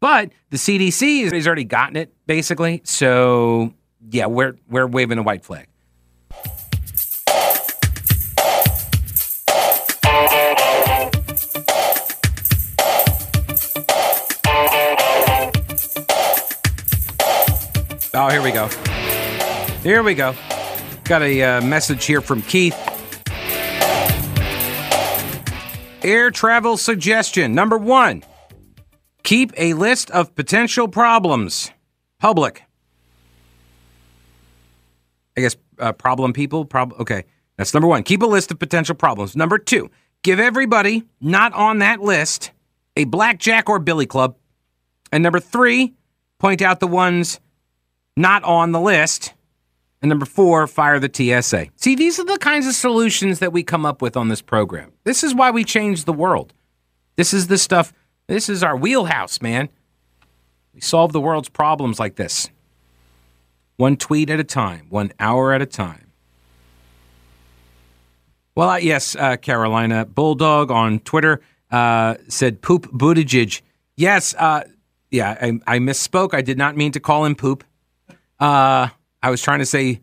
But 0.00 0.30
the 0.50 0.58
CDC 0.58 1.32
has 1.32 1.46
already 1.46 1.64
gotten 1.64 1.96
it 1.96 2.12
basically. 2.26 2.82
So 2.84 3.72
yeah, 4.10 4.26
we're 4.26 4.56
we're 4.68 4.86
waving 4.86 5.18
a 5.18 5.22
white 5.22 5.44
flag. 5.44 5.68
Oh, 18.26 18.28
here 18.28 18.42
we 18.42 18.50
go. 18.50 18.66
Here 19.84 20.02
we 20.02 20.14
go. 20.14 20.34
Got 21.04 21.22
a 21.22 21.42
uh, 21.44 21.60
message 21.60 22.06
here 22.06 22.20
from 22.20 22.42
Keith. 22.42 22.74
Air 26.02 26.32
travel 26.32 26.76
suggestion 26.76 27.54
number 27.54 27.78
one 27.78 28.24
keep 29.22 29.52
a 29.56 29.74
list 29.74 30.10
of 30.10 30.34
potential 30.34 30.88
problems. 30.88 31.70
Public. 32.18 32.64
I 35.36 35.42
guess 35.42 35.54
uh, 35.78 35.92
problem 35.92 36.32
people. 36.32 36.64
Prob- 36.64 36.94
okay, 36.98 37.26
that's 37.56 37.74
number 37.74 37.86
one. 37.86 38.02
Keep 38.02 38.22
a 38.22 38.26
list 38.26 38.50
of 38.50 38.58
potential 38.58 38.96
problems. 38.96 39.36
Number 39.36 39.56
two, 39.56 39.88
give 40.24 40.40
everybody 40.40 41.04
not 41.20 41.52
on 41.52 41.78
that 41.78 42.00
list 42.00 42.50
a 42.96 43.04
blackjack 43.04 43.68
or 43.68 43.78
billy 43.78 44.06
club. 44.06 44.36
And 45.12 45.22
number 45.22 45.38
three, 45.38 45.94
point 46.40 46.60
out 46.60 46.80
the 46.80 46.88
ones 46.88 47.38
not 48.16 48.42
on 48.44 48.72
the 48.72 48.80
list. 48.80 49.32
And 50.02 50.08
number 50.08 50.26
four, 50.26 50.66
fire 50.66 50.98
the 51.00 51.10
TSA. 51.12 51.68
See, 51.76 51.94
these 51.94 52.18
are 52.18 52.24
the 52.24 52.38
kinds 52.38 52.66
of 52.66 52.74
solutions 52.74 53.38
that 53.38 53.52
we 53.52 53.62
come 53.62 53.86
up 53.86 54.02
with 54.02 54.16
on 54.16 54.28
this 54.28 54.42
program. 54.42 54.92
This 55.04 55.24
is 55.24 55.34
why 55.34 55.50
we 55.50 55.64
change 55.64 56.04
the 56.04 56.12
world. 56.12 56.52
This 57.16 57.32
is 57.32 57.46
the 57.46 57.58
stuff, 57.58 57.92
this 58.26 58.48
is 58.48 58.62
our 58.62 58.76
wheelhouse, 58.76 59.40
man. 59.40 59.68
We 60.74 60.80
solve 60.80 61.12
the 61.12 61.20
world's 61.20 61.48
problems 61.48 61.98
like 61.98 62.16
this. 62.16 62.50
One 63.76 63.96
tweet 63.96 64.30
at 64.30 64.38
a 64.40 64.44
time, 64.44 64.86
one 64.90 65.12
hour 65.18 65.52
at 65.52 65.62
a 65.62 65.66
time. 65.66 66.06
Well, 68.54 68.70
uh, 68.70 68.76
yes, 68.78 69.14
uh, 69.16 69.36
Carolina 69.36 70.06
Bulldog 70.06 70.70
on 70.70 71.00
Twitter 71.00 71.42
uh, 71.70 72.14
said 72.28 72.62
poop 72.62 72.86
Buttigieg. 72.90 73.60
Yes, 73.96 74.34
uh, 74.38 74.64
yeah, 75.10 75.36
I, 75.40 75.76
I, 75.76 75.78
misspoke. 75.78 76.32
I 76.32 76.40
did 76.40 76.56
not 76.56 76.76
mean 76.76 76.92
to 76.92 77.00
call 77.00 77.24
him 77.24 77.34
poop. 77.34 77.64
Uh, 78.38 78.88
I 79.22 79.30
was 79.30 79.42
trying 79.42 79.60
to 79.60 79.66
say 79.66 80.00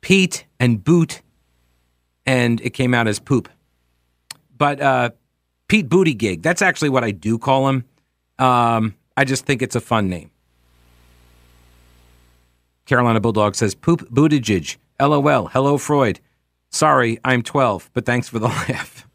Pete 0.00 0.46
and 0.58 0.82
boot, 0.82 1.22
and 2.26 2.60
it 2.60 2.70
came 2.70 2.94
out 2.94 3.06
as 3.06 3.18
poop. 3.18 3.48
But 4.56 4.80
uh, 4.80 5.10
Pete 5.68 5.88
Booty 5.88 6.14
Gig, 6.14 6.42
that's 6.42 6.62
actually 6.62 6.88
what 6.88 7.04
I 7.04 7.10
do 7.10 7.38
call 7.38 7.68
him. 7.68 7.84
Um, 8.38 8.94
I 9.16 9.24
just 9.24 9.46
think 9.46 9.62
it's 9.62 9.76
a 9.76 9.80
fun 9.80 10.08
name. 10.08 10.30
Carolina 12.86 13.20
Bulldog 13.20 13.54
says, 13.54 13.74
Poop 13.74 14.00
Buttigieg. 14.10 14.76
LOL. 15.00 15.46
Hello, 15.48 15.78
Freud. 15.78 16.20
Sorry, 16.70 17.18
I'm 17.24 17.42
12, 17.42 17.90
but 17.92 18.04
thanks 18.04 18.28
for 18.28 18.38
the 18.38 18.48
laugh. 18.68 19.06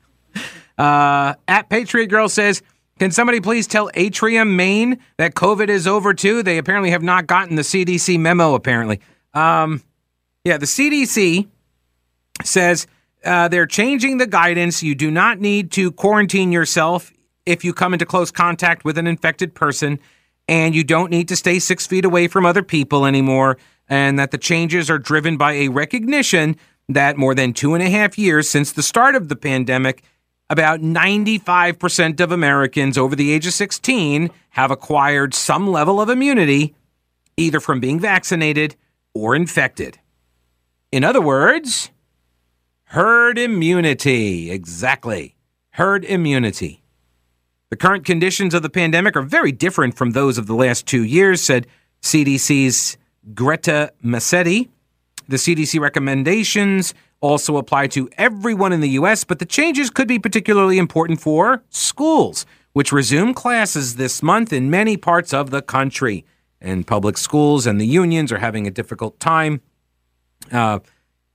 Uh, 0.77 1.35
at 1.47 1.69
Patriot 1.69 2.07
Girl 2.07 2.29
says, 2.29 2.61
can 2.99 3.11
somebody 3.11 3.41
please 3.41 3.67
tell 3.67 3.89
Atrium, 3.93 4.55
Maine 4.55 4.99
that 5.17 5.35
COVID 5.35 5.67
is 5.67 5.85
over 5.85 6.13
too? 6.13 6.43
They 6.43 6.57
apparently 6.57 6.91
have 6.91 7.03
not 7.03 7.27
gotten 7.27 7.55
the 7.55 7.61
CDC 7.61 8.19
memo, 8.19 8.53
apparently. 8.53 9.01
Um, 9.33 9.83
yeah, 10.45 10.57
the 10.57 10.65
CDC 10.65 11.47
says 12.43 12.87
uh, 13.25 13.47
they're 13.47 13.65
changing 13.65 14.17
the 14.17 14.27
guidance. 14.27 14.81
You 14.81 14.95
do 14.95 15.11
not 15.11 15.39
need 15.39 15.71
to 15.73 15.91
quarantine 15.91 16.51
yourself 16.51 17.11
if 17.45 17.65
you 17.65 17.73
come 17.73 17.93
into 17.93 18.05
close 18.05 18.31
contact 18.31 18.85
with 18.85 18.97
an 18.97 19.07
infected 19.07 19.53
person, 19.53 19.99
and 20.47 20.73
you 20.73 20.83
don't 20.83 21.11
need 21.11 21.27
to 21.27 21.35
stay 21.35 21.59
six 21.59 21.85
feet 21.85 22.05
away 22.05 22.27
from 22.27 22.45
other 22.45 22.63
people 22.63 23.05
anymore, 23.05 23.57
and 23.89 24.17
that 24.17 24.31
the 24.31 24.37
changes 24.37 24.89
are 24.89 24.97
driven 24.97 25.37
by 25.37 25.53
a 25.53 25.67
recognition 25.67 26.55
that 26.87 27.17
more 27.17 27.35
than 27.35 27.51
two 27.51 27.73
and 27.73 27.83
a 27.83 27.89
half 27.89 28.17
years 28.17 28.49
since 28.49 28.71
the 28.71 28.83
start 28.83 29.15
of 29.15 29.27
the 29.27 29.35
pandemic, 29.35 30.03
about 30.49 30.81
95% 30.81 32.19
of 32.19 32.31
Americans 32.31 32.97
over 32.97 33.15
the 33.15 33.31
age 33.31 33.47
of 33.47 33.53
16 33.53 34.29
have 34.49 34.71
acquired 34.71 35.33
some 35.33 35.67
level 35.67 35.99
of 35.99 36.09
immunity, 36.09 36.75
either 37.37 37.59
from 37.59 37.79
being 37.79 37.99
vaccinated 37.99 38.75
or 39.13 39.35
infected. 39.35 39.99
In 40.91 41.03
other 41.03 41.21
words, 41.21 41.89
herd 42.85 43.37
immunity. 43.37 44.51
Exactly. 44.51 45.35
Herd 45.71 46.05
immunity. 46.05 46.83
The 47.69 47.75
current 47.75 48.05
conditions 48.05 48.53
of 48.53 48.61
the 48.61 48.69
pandemic 48.69 49.15
are 49.15 49.23
very 49.23 49.51
different 49.51 49.97
from 49.97 50.11
those 50.11 50.37
of 50.37 50.47
the 50.47 50.55
last 50.55 50.85
two 50.85 51.03
years, 51.03 51.41
said 51.41 51.67
CDC's 52.01 52.97
Greta 53.33 53.91
Massetti. 54.01 54.69
The 55.27 55.37
CDC 55.37 55.79
recommendations 55.79 56.93
also 57.25 57.57
apply 57.57 57.87
to 57.87 58.09
everyone 58.17 58.71
in 58.71 58.81
the 58.81 58.89
U.S., 58.89 59.23
but 59.23 59.39
the 59.39 59.45
changes 59.45 59.89
could 59.89 60.07
be 60.07 60.19
particularly 60.19 60.77
important 60.77 61.19
for 61.19 61.63
schools, 61.69 62.45
which 62.73 62.91
resume 62.91 63.33
classes 63.33 63.95
this 63.95 64.21
month 64.21 64.53
in 64.53 64.69
many 64.69 64.95
parts 64.95 65.33
of 65.33 65.49
the 65.49 65.61
country. 65.61 66.25
And 66.61 66.85
public 66.87 67.17
schools 67.17 67.67
and 67.67 67.79
the 67.79 67.85
unions 67.85 68.31
are 68.31 68.37
having 68.37 68.65
a 68.65 68.71
difficult 68.71 69.19
time 69.19 69.61
uh, 70.51 70.79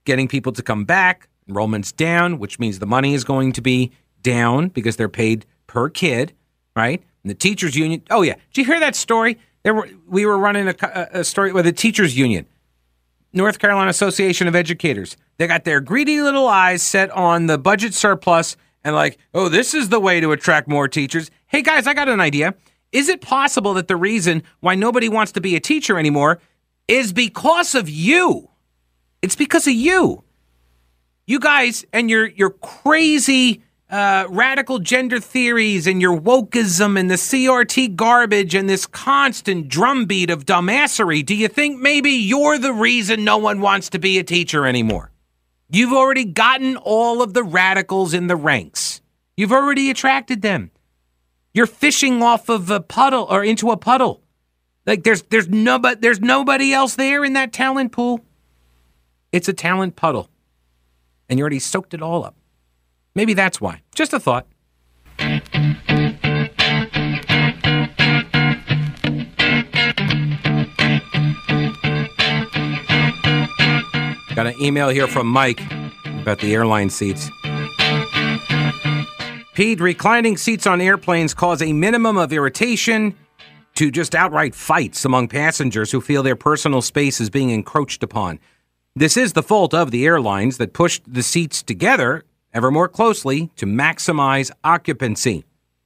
getting 0.05 0.27
people 0.27 0.51
to 0.53 0.63
come 0.63 0.85
back. 0.85 1.29
Enrollment's 1.47 1.91
down, 1.91 2.39
which 2.39 2.59
means 2.59 2.79
the 2.79 2.85
money 2.85 3.13
is 3.13 3.23
going 3.23 3.51
to 3.53 3.61
be 3.61 3.91
down 4.21 4.69
because 4.69 4.95
they're 4.95 5.09
paid 5.09 5.45
per 5.67 5.89
kid, 5.89 6.33
right? 6.75 7.01
And 7.23 7.29
the 7.29 7.35
teachers 7.35 7.75
union. 7.75 8.01
Oh 8.09 8.21
yeah, 8.21 8.35
did 8.53 8.61
you 8.61 8.65
hear 8.65 8.79
that 8.79 8.95
story? 8.95 9.37
There 9.63 9.73
were 9.73 9.89
we 10.07 10.25
were 10.25 10.37
running 10.37 10.67
a, 10.67 11.07
a 11.11 11.23
story 11.23 11.51
with 11.51 11.65
the 11.65 11.73
teachers 11.73 12.17
union, 12.17 12.45
North 13.33 13.59
Carolina 13.59 13.89
Association 13.89 14.47
of 14.47 14.55
Educators. 14.55 15.17
They 15.41 15.47
got 15.47 15.63
their 15.63 15.81
greedy 15.81 16.21
little 16.21 16.47
eyes 16.47 16.83
set 16.83 17.09
on 17.09 17.47
the 17.47 17.57
budget 17.57 17.95
surplus 17.95 18.55
and 18.83 18.93
like, 18.93 19.17
oh, 19.33 19.49
this 19.49 19.73
is 19.73 19.89
the 19.89 19.99
way 19.99 20.19
to 20.19 20.33
attract 20.33 20.67
more 20.67 20.87
teachers. 20.87 21.31
Hey 21.47 21.63
guys, 21.63 21.87
I 21.87 21.95
got 21.95 22.07
an 22.07 22.19
idea. 22.19 22.53
Is 22.91 23.09
it 23.09 23.21
possible 23.21 23.73
that 23.73 23.87
the 23.87 23.95
reason 23.95 24.43
why 24.59 24.75
nobody 24.75 25.09
wants 25.09 25.31
to 25.31 25.41
be 25.41 25.55
a 25.55 25.59
teacher 25.59 25.97
anymore 25.97 26.39
is 26.87 27.11
because 27.11 27.73
of 27.73 27.89
you? 27.89 28.51
It's 29.23 29.35
because 29.35 29.65
of 29.65 29.73
you. 29.73 30.23
You 31.25 31.39
guys 31.39 31.85
and 31.91 32.07
your 32.07 32.27
your 32.27 32.51
crazy 32.51 33.63
uh, 33.89 34.27
radical 34.29 34.77
gender 34.77 35.19
theories 35.19 35.87
and 35.87 36.03
your 36.03 36.15
wokeism 36.21 36.99
and 36.99 37.09
the 37.09 37.15
CRT 37.15 37.95
garbage 37.95 38.53
and 38.53 38.69
this 38.69 38.85
constant 38.85 39.69
drumbeat 39.69 40.29
of 40.29 40.45
dumbassery. 40.45 41.25
Do 41.25 41.33
you 41.33 41.47
think 41.47 41.79
maybe 41.79 42.11
you're 42.11 42.59
the 42.59 42.73
reason 42.73 43.23
no 43.23 43.39
one 43.39 43.59
wants 43.59 43.89
to 43.89 43.97
be 43.97 44.19
a 44.19 44.23
teacher 44.23 44.67
anymore? 44.67 45.10
You've 45.73 45.93
already 45.93 46.25
gotten 46.25 46.75
all 46.75 47.21
of 47.21 47.33
the 47.33 47.43
radicals 47.43 48.13
in 48.13 48.27
the 48.27 48.35
ranks. 48.35 49.01
You've 49.37 49.53
already 49.53 49.89
attracted 49.89 50.41
them. 50.41 50.71
You're 51.53 51.65
fishing 51.65 52.21
off 52.21 52.49
of 52.49 52.69
a 52.69 52.81
puddle 52.81 53.25
or 53.29 53.43
into 53.43 53.71
a 53.71 53.77
puddle. 53.77 54.21
Like 54.85 55.03
there's 55.03 55.21
there's 55.23 55.47
nobody 55.47 55.99
there's 55.99 56.19
nobody 56.19 56.73
else 56.73 56.95
there 56.95 57.23
in 57.23 57.33
that 57.33 57.53
talent 57.53 57.93
pool. 57.93 58.19
It's 59.31 59.47
a 59.47 59.53
talent 59.53 59.95
puddle. 59.95 60.29
And 61.29 61.39
you 61.39 61.43
already 61.43 61.59
soaked 61.59 61.93
it 61.93 62.01
all 62.01 62.25
up. 62.25 62.35
Maybe 63.15 63.33
that's 63.33 63.61
why. 63.61 63.81
Just 63.95 64.11
a 64.11 64.19
thought. 64.19 64.47
Got 74.35 74.47
an 74.47 74.61
email 74.61 74.87
here 74.87 75.07
from 75.07 75.27
Mike 75.27 75.61
about 76.21 76.39
the 76.39 76.53
airline 76.53 76.89
seats. 76.89 77.29
Pete, 79.53 79.81
reclining 79.81 80.37
seats 80.37 80.65
on 80.65 80.79
airplanes 80.79 81.33
cause 81.33 81.61
a 81.61 81.73
minimum 81.73 82.15
of 82.15 82.31
irritation 82.31 83.13
to 83.75 83.91
just 83.91 84.15
outright 84.15 84.55
fights 84.55 85.03
among 85.03 85.27
passengers 85.27 85.91
who 85.91 85.99
feel 85.99 86.23
their 86.23 86.37
personal 86.37 86.81
space 86.81 87.19
is 87.19 87.29
being 87.29 87.49
encroached 87.49 88.03
upon. 88.03 88.39
This 88.95 89.17
is 89.17 89.33
the 89.33 89.43
fault 89.43 89.73
of 89.73 89.91
the 89.91 90.05
airlines 90.05 90.57
that 90.57 90.71
pushed 90.71 91.03
the 91.05 91.23
seats 91.23 91.61
together 91.61 92.23
ever 92.53 92.71
more 92.71 92.87
closely 92.87 93.51
to 93.57 93.65
maximize 93.65 94.49
occupancy. 94.63 95.43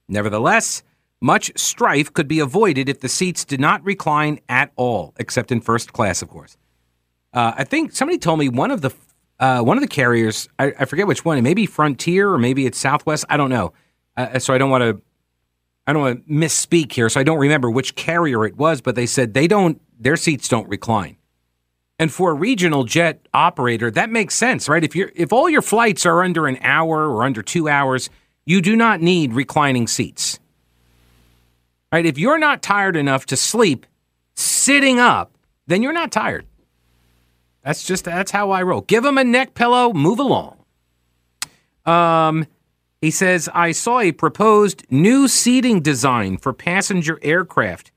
Nevertheless, 0.08 0.84
much 1.20 1.50
strife 1.56 2.12
could 2.12 2.28
be 2.28 2.38
avoided 2.38 2.88
if 2.88 3.00
the 3.00 3.08
seats 3.08 3.44
did 3.44 3.58
not 3.58 3.84
recline 3.84 4.38
at 4.48 4.70
all, 4.76 5.14
except 5.16 5.50
in 5.50 5.60
first 5.60 5.92
class, 5.92 6.22
of 6.22 6.28
course. 6.28 6.56
Uh, 7.36 7.52
I 7.58 7.64
think 7.64 7.92
somebody 7.92 8.16
told 8.16 8.38
me 8.38 8.48
one 8.48 8.70
of 8.70 8.80
the 8.80 8.90
uh, 9.38 9.60
one 9.60 9.76
of 9.76 9.82
the 9.82 9.88
carriers, 9.88 10.48
I, 10.58 10.72
I, 10.80 10.84
forget 10.86 11.06
which 11.06 11.22
one, 11.22 11.42
maybe 11.42 11.66
Frontier 11.66 12.30
or 12.30 12.38
maybe 12.38 12.64
it's 12.64 12.78
Southwest. 12.78 13.26
I 13.28 13.36
don't 13.36 13.50
know. 13.50 13.74
Uh, 14.16 14.38
so 14.38 14.54
I 14.54 14.58
don't 14.58 14.70
want 14.70 14.80
to 14.82 15.02
I 15.86 15.92
don't 15.92 16.00
want 16.00 16.26
to 16.26 16.32
misspeak 16.32 16.92
here, 16.92 17.10
so 17.10 17.20
I 17.20 17.22
don't 17.22 17.38
remember 17.38 17.70
which 17.70 17.94
carrier 17.94 18.46
it 18.46 18.56
was, 18.56 18.80
but 18.80 18.94
they 18.94 19.04
said 19.04 19.34
they 19.34 19.46
don't 19.46 19.82
their 20.00 20.16
seats 20.16 20.48
don't 20.48 20.66
recline. 20.70 21.18
And 21.98 22.10
for 22.10 22.30
a 22.30 22.34
regional 22.34 22.84
jet 22.84 23.28
operator, 23.34 23.90
that 23.90 24.08
makes 24.08 24.34
sense, 24.34 24.66
right? 24.66 24.82
If 24.82 24.96
you 24.96 25.10
if 25.14 25.30
all 25.30 25.50
your 25.50 25.60
flights 25.60 26.06
are 26.06 26.22
under 26.22 26.46
an 26.46 26.56
hour 26.62 27.06
or 27.06 27.22
under 27.22 27.42
2 27.42 27.68
hours, 27.68 28.08
you 28.46 28.62
do 28.62 28.74
not 28.74 29.02
need 29.02 29.34
reclining 29.34 29.88
seats. 29.88 30.38
Right? 31.92 32.06
If 32.06 32.16
you're 32.16 32.38
not 32.38 32.62
tired 32.62 32.96
enough 32.96 33.26
to 33.26 33.36
sleep 33.36 33.84
sitting 34.34 34.98
up, 34.98 35.36
then 35.66 35.82
you're 35.82 35.92
not 35.92 36.10
tired. 36.10 36.46
That's 37.66 37.82
just 37.82 38.04
that's 38.04 38.30
how 38.30 38.52
I 38.52 38.62
roll. 38.62 38.82
Give 38.82 39.02
them 39.02 39.18
a 39.18 39.24
neck 39.24 39.54
pillow, 39.54 39.92
move 39.92 40.20
along. 40.20 40.56
Um 41.84 42.46
he 43.00 43.10
says 43.10 43.48
I 43.52 43.72
saw 43.72 43.98
a 43.98 44.12
proposed 44.12 44.84
new 44.88 45.26
seating 45.26 45.80
design 45.80 46.36
for 46.36 46.52
passenger 46.52 47.18
aircraft 47.22 47.90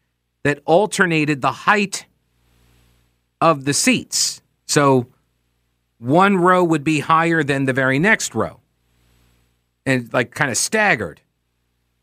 that 0.43 0.63
alternated 0.65 1.41
the 1.41 1.51
height 1.51 2.07
of 3.39 3.65
the 3.65 3.73
seats. 3.75 4.41
So 4.65 5.05
one 5.99 6.38
row 6.38 6.63
would 6.63 6.83
be 6.83 7.01
higher 7.01 7.43
than 7.43 7.65
the 7.65 7.73
very 7.73 7.99
next 7.99 8.33
row 8.33 8.61
and 9.85 10.11
like 10.11 10.33
kind 10.33 10.49
of 10.49 10.57
staggered. 10.57 11.21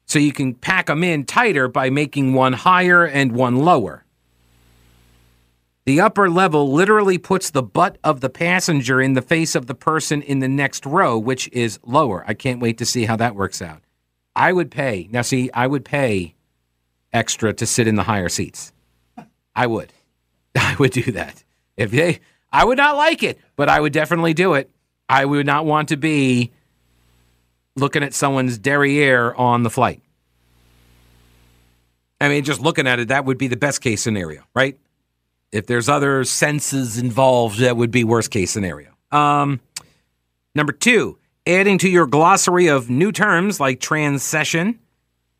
So 0.06 0.20
you 0.20 0.32
can 0.32 0.54
pack 0.54 0.86
them 0.86 1.02
in 1.02 1.24
tighter 1.24 1.66
by 1.66 1.90
making 1.90 2.32
one 2.32 2.52
higher 2.52 3.04
and 3.04 3.32
one 3.32 3.56
lower. 3.56 4.05
The 5.86 6.00
upper 6.00 6.28
level 6.28 6.72
literally 6.72 7.16
puts 7.16 7.50
the 7.50 7.62
butt 7.62 7.96
of 8.02 8.20
the 8.20 8.28
passenger 8.28 9.00
in 9.00 9.12
the 9.12 9.22
face 9.22 9.54
of 9.54 9.66
the 9.66 9.74
person 9.74 10.20
in 10.20 10.40
the 10.40 10.48
next 10.48 10.84
row, 10.84 11.16
which 11.16 11.48
is 11.52 11.78
lower. 11.84 12.24
I 12.26 12.34
can't 12.34 12.60
wait 12.60 12.78
to 12.78 12.84
see 12.84 13.04
how 13.04 13.14
that 13.16 13.36
works 13.36 13.62
out. 13.62 13.82
I 14.34 14.52
would 14.52 14.72
pay. 14.72 15.08
Now, 15.12 15.22
see, 15.22 15.48
I 15.54 15.68
would 15.68 15.84
pay 15.84 16.34
extra 17.12 17.52
to 17.54 17.66
sit 17.66 17.86
in 17.86 17.94
the 17.94 18.02
higher 18.02 18.28
seats. 18.28 18.72
I 19.54 19.68
would. 19.68 19.92
I 20.56 20.74
would 20.80 20.90
do 20.90 21.12
that. 21.12 21.44
If 21.76 21.92
they, 21.92 22.18
I 22.52 22.64
would 22.64 22.78
not 22.78 22.96
like 22.96 23.22
it, 23.22 23.38
but 23.54 23.68
I 23.68 23.78
would 23.78 23.92
definitely 23.92 24.34
do 24.34 24.54
it. 24.54 24.68
I 25.08 25.24
would 25.24 25.46
not 25.46 25.66
want 25.66 25.90
to 25.90 25.96
be 25.96 26.50
looking 27.76 28.02
at 28.02 28.12
someone's 28.12 28.58
derriere 28.58 29.34
on 29.34 29.62
the 29.62 29.70
flight. 29.70 30.02
I 32.20 32.28
mean, 32.28 32.42
just 32.42 32.60
looking 32.60 32.88
at 32.88 32.98
it, 32.98 33.08
that 33.08 33.24
would 33.24 33.38
be 33.38 33.46
the 33.46 33.56
best 33.56 33.82
case 33.82 34.02
scenario, 34.02 34.42
right? 34.52 34.76
If 35.56 35.66
there's 35.66 35.88
other 35.88 36.22
senses 36.24 36.98
involved, 36.98 37.60
that 37.60 37.78
would 37.78 37.90
be 37.90 38.04
worst 38.04 38.30
case 38.30 38.50
scenario. 38.50 38.90
Um, 39.10 39.60
number 40.54 40.72
two, 40.72 41.18
adding 41.46 41.78
to 41.78 41.88
your 41.88 42.06
glossary 42.06 42.66
of 42.66 42.90
new 42.90 43.10
terms 43.10 43.58
like 43.58 43.80
transcession, 43.80 44.78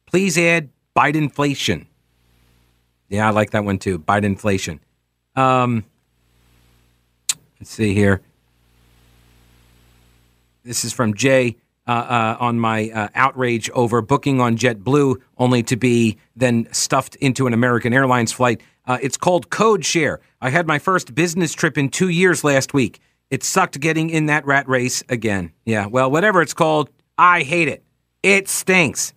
please 0.07 0.39
add 0.39 0.71
Bidenflation. 0.97 1.87
Yeah, 3.11 3.29
I 3.29 3.31
like 3.31 3.51
that 3.51 3.65
one 3.65 3.79
too. 3.79 3.99
Bidenflation. 3.99 4.79
Um, 5.35 5.85
let's 7.61 7.71
see 7.71 7.93
here. 7.93 8.23
This 10.65 10.85
is 10.85 10.95
from 10.95 11.13
Jay 11.13 11.57
uh, 11.87 11.91
uh, 11.91 12.37
on 12.41 12.59
my 12.59 12.91
uh, 12.91 13.09
outrage 13.15 13.69
over 13.71 14.01
booking 14.01 14.41
on 14.41 14.57
JetBlue 14.57 15.17
only 15.37 15.63
to 15.65 15.77
be 15.77 16.17
then 16.35 16.67
stuffed 16.73 17.17
into 17.17 17.47
an 17.47 17.53
American 17.53 17.93
Airlines 17.93 18.33
flight. 18.33 18.63
Uh, 18.87 18.99
it's 19.03 19.17
called 19.17 19.51
Code 19.51 19.85
Share. 19.85 20.21
I 20.41 20.51
had 20.51 20.67
my 20.67 20.79
first 20.79 21.15
business 21.15 21.53
trip 21.53 21.77
in 21.77 21.89
two 21.89 22.09
years 22.09 22.45
last 22.45 22.73
week. 22.73 23.01
It 23.31 23.43
sucked 23.43 23.81
getting 23.81 24.11
in 24.11 24.27
that 24.27 24.47
rat 24.47 24.69
race 24.69 25.03
again. 25.09 25.53
Yeah, 25.65 25.87
well, 25.87 26.11
whatever 26.11 26.41
it's 26.43 26.55
called, 26.55 26.91
I 27.19 27.43
hate 27.43 27.69
it. 27.69 27.83
It 28.23 28.49
stinks. 28.49 29.13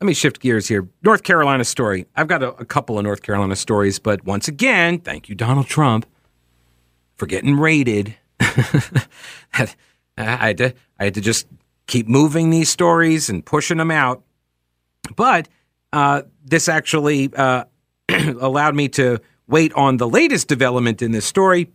Let 0.00 0.06
me 0.06 0.14
shift 0.14 0.40
gears 0.40 0.68
here. 0.68 0.86
North 1.02 1.22
Carolina 1.22 1.64
story. 1.64 2.06
I've 2.14 2.28
got 2.28 2.42
a, 2.42 2.50
a, 2.56 2.64
couple 2.64 2.98
of 2.98 3.04
North 3.04 3.22
Carolina 3.22 3.56
stories, 3.56 3.98
but 3.98 4.24
once 4.24 4.46
again, 4.46 4.98
thank 4.98 5.28
you, 5.28 5.34
Donald 5.34 5.66
Trump, 5.66 6.06
for 7.16 7.26
getting 7.26 7.58
raided. 7.58 8.14
I 8.40 9.06
had 10.18 10.58
to, 10.58 10.74
I 11.00 11.04
had 11.04 11.14
to 11.14 11.20
just 11.20 11.46
keep 11.86 12.08
moving 12.08 12.50
these 12.50 12.68
stories 12.68 13.30
and 13.30 13.44
pushing 13.44 13.78
them 13.78 13.90
out. 13.90 14.22
But 15.14 15.48
uh, 15.92 16.22
this 16.44 16.68
actually 16.68 17.32
uh, 17.34 17.64
allowed 18.08 18.74
me 18.74 18.88
to 18.90 19.20
wait 19.46 19.72
on 19.74 19.98
the 19.98 20.08
latest 20.08 20.48
development 20.48 21.02
in 21.02 21.12
this 21.12 21.24
story, 21.24 21.70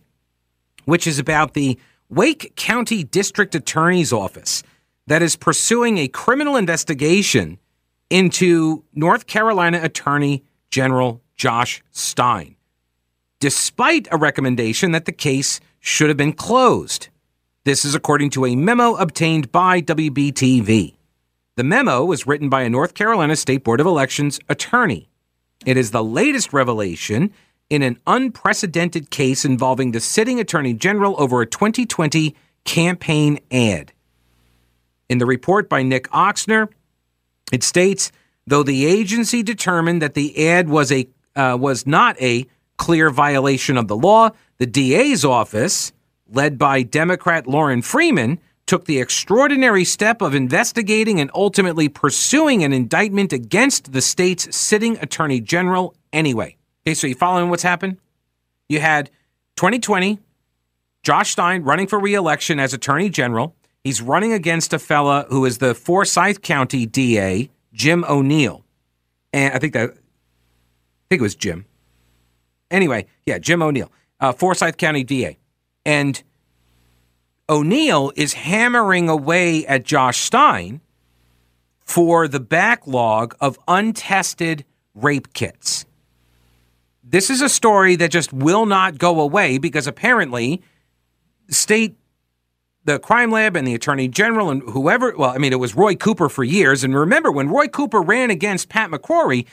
which 0.84 1.06
is 1.06 1.18
about 1.18 1.54
the 1.54 1.78
Wake 2.08 2.52
County 2.56 3.04
District 3.04 3.54
Attorney's 3.54 4.12
Office 4.12 4.62
that 5.06 5.22
is 5.22 5.36
pursuing 5.36 5.98
a 5.98 6.08
criminal 6.08 6.56
investigation 6.56 7.58
into 8.10 8.84
North 8.94 9.26
Carolina 9.26 9.80
Attorney 9.82 10.44
General 10.70 11.22
Josh 11.34 11.82
Stein, 11.90 12.56
despite 13.40 14.06
a 14.10 14.18
recommendation 14.18 14.92
that 14.92 15.06
the 15.06 15.12
case 15.12 15.60
should 15.80 16.08
have 16.08 16.16
been 16.16 16.32
closed. 16.34 17.08
This 17.64 17.84
is 17.84 17.94
according 17.94 18.30
to 18.30 18.44
a 18.44 18.56
memo 18.56 18.94
obtained 18.94 19.50
by 19.50 19.80
WBTV. 19.80 20.94
The 21.54 21.64
memo 21.64 22.02
was 22.02 22.26
written 22.26 22.48
by 22.48 22.62
a 22.62 22.70
North 22.70 22.94
Carolina 22.94 23.36
State 23.36 23.62
Board 23.62 23.78
of 23.78 23.86
Elections 23.86 24.40
attorney. 24.48 25.10
It 25.66 25.76
is 25.76 25.90
the 25.90 26.02
latest 26.02 26.54
revelation 26.54 27.30
in 27.68 27.82
an 27.82 27.98
unprecedented 28.06 29.10
case 29.10 29.44
involving 29.44 29.92
the 29.92 30.00
sitting 30.00 30.40
attorney 30.40 30.72
general 30.72 31.14
over 31.18 31.42
a 31.42 31.46
2020 31.46 32.34
campaign 32.64 33.38
ad. 33.50 33.92
In 35.10 35.18
the 35.18 35.26
report 35.26 35.68
by 35.68 35.82
Nick 35.82 36.08
Ochsner, 36.08 36.68
it 37.52 37.62
states, 37.62 38.12
though 38.46 38.62
the 38.62 38.86
agency 38.86 39.42
determined 39.42 40.00
that 40.00 40.14
the 40.14 40.48
ad 40.48 40.70
was 40.70 40.90
a 40.90 41.06
uh, 41.36 41.56
was 41.60 41.86
not 41.86 42.20
a 42.20 42.46
clear 42.78 43.10
violation 43.10 43.76
of 43.76 43.88
the 43.88 43.96
law, 43.96 44.30
the 44.56 44.66
DA's 44.66 45.22
office, 45.24 45.92
led 46.30 46.56
by 46.56 46.82
Democrat 46.82 47.46
Lorrin 47.46 47.84
Freeman, 47.84 48.38
took 48.72 48.86
the 48.86 49.02
extraordinary 49.02 49.84
step 49.84 50.22
of 50.22 50.34
investigating 50.34 51.20
and 51.20 51.30
ultimately 51.34 51.90
pursuing 51.90 52.64
an 52.64 52.72
indictment 52.72 53.30
against 53.30 53.92
the 53.92 54.00
state's 54.00 54.56
sitting 54.56 54.96
attorney 55.00 55.42
general 55.42 55.94
anyway. 56.10 56.56
Okay, 56.80 56.94
so 56.94 57.06
you 57.06 57.14
following 57.14 57.50
what's 57.50 57.62
happened? 57.62 57.98
You 58.70 58.80
had 58.80 59.10
2020, 59.56 60.20
Josh 61.02 61.32
Stein 61.32 61.62
running 61.64 61.86
for 61.86 62.00
reelection 62.00 62.58
as 62.58 62.72
attorney 62.72 63.10
general. 63.10 63.54
He's 63.84 64.00
running 64.00 64.32
against 64.32 64.72
a 64.72 64.78
fella 64.78 65.26
who 65.28 65.44
is 65.44 65.58
the 65.58 65.74
Forsyth 65.74 66.40
County 66.40 66.86
DA, 66.86 67.50
Jim 67.74 68.06
O'Neill. 68.08 68.64
And 69.34 69.52
I 69.52 69.58
think 69.58 69.74
that, 69.74 69.90
I 69.90 69.94
think 71.10 71.20
it 71.20 71.20
was 71.20 71.34
Jim. 71.34 71.66
Anyway, 72.70 73.04
yeah, 73.26 73.36
Jim 73.36 73.62
O'Neill, 73.62 73.92
uh, 74.18 74.32
Forsyth 74.32 74.78
County 74.78 75.04
DA. 75.04 75.36
And 75.84 76.22
O'Neill 77.52 78.10
is 78.16 78.32
hammering 78.32 79.10
away 79.10 79.66
at 79.66 79.82
Josh 79.84 80.20
Stein 80.20 80.80
for 81.80 82.26
the 82.26 82.40
backlog 82.40 83.36
of 83.42 83.58
untested 83.68 84.64
rape 84.94 85.34
kits. 85.34 85.84
This 87.04 87.28
is 87.28 87.42
a 87.42 87.50
story 87.50 87.94
that 87.96 88.10
just 88.10 88.32
will 88.32 88.64
not 88.64 88.96
go 88.96 89.20
away 89.20 89.58
because 89.58 89.86
apparently 89.86 90.62
state 91.50 91.94
the 92.86 92.98
crime 92.98 93.30
lab 93.30 93.54
and 93.54 93.68
the 93.68 93.74
attorney 93.74 94.08
general 94.08 94.48
and 94.48 94.62
whoever, 94.62 95.14
well, 95.14 95.28
I 95.28 95.36
mean, 95.36 95.52
it 95.52 95.60
was 95.60 95.74
Roy 95.74 95.94
Cooper 95.94 96.30
for 96.30 96.44
years. 96.44 96.82
And 96.82 96.96
remember, 96.96 97.30
when 97.30 97.50
Roy 97.50 97.68
Cooper 97.68 98.00
ran 98.00 98.30
against 98.30 98.70
Pat 98.70 98.90
McCrory, 98.90 99.44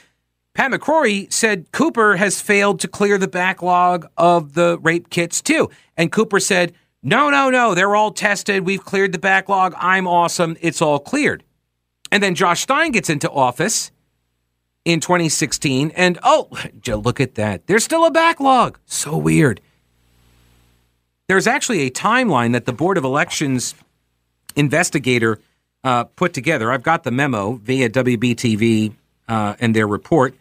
Pat 0.54 0.72
McCrory 0.72 1.32
said 1.34 1.70
Cooper 1.74 2.16
has 2.16 2.40
failed 2.40 2.80
to 2.80 2.88
clear 2.88 3.18
the 3.18 3.28
backlog 3.28 4.08
of 4.16 4.54
the 4.54 4.80
rape 4.82 5.10
kits 5.10 5.42
too. 5.42 5.70
And 5.98 6.14
Cooper 6.14 6.40
said, 6.40 6.72
no, 7.02 7.30
no, 7.30 7.50
no, 7.50 7.76
they're 7.76 7.96
all 7.96 8.12
tested. 8.12 8.66
We've 8.66 8.84
cleared 8.84 9.12
the 9.12 9.20
backlog. 9.20 9.74
I'm 9.78 10.08
awesome. 10.08 10.58
It's 10.62 10.82
all 10.82 11.00
cleared. 11.00 11.44
And 12.12 12.22
then 12.22 12.36
Josh 12.36 12.62
Stein 12.62 12.92
gets 12.92 13.10
into 13.10 13.30
office 13.30 13.92
in 14.84 15.00
2016. 15.00 15.92
And 15.96 16.20
oh, 16.24 16.50
look 16.88 17.20
at 17.20 17.36
that. 17.36 17.68
There's 17.68 17.84
still 17.84 18.06
a 18.06 18.12
backlog. 18.12 18.80
So 18.86 19.18
weird. 19.18 19.62
There's 21.28 21.48
actually 21.48 21.82
a 21.82 21.92
timeline 21.92 22.54
that 22.54 22.66
the 22.66 22.74
Board 22.74 22.98
of 22.98 23.04
Elections 23.04 23.76
investigator 24.56 25.40
uh, 25.84 26.06
put 26.06 26.34
together. 26.34 26.72
I've 26.72 26.84
got 26.84 27.04
the 27.04 27.12
memo 27.12 27.54
via 27.54 27.90
WBTV 27.90 28.94
uh, 29.28 29.56
and 29.60 29.76
their 29.76 29.88
report. 29.88 30.34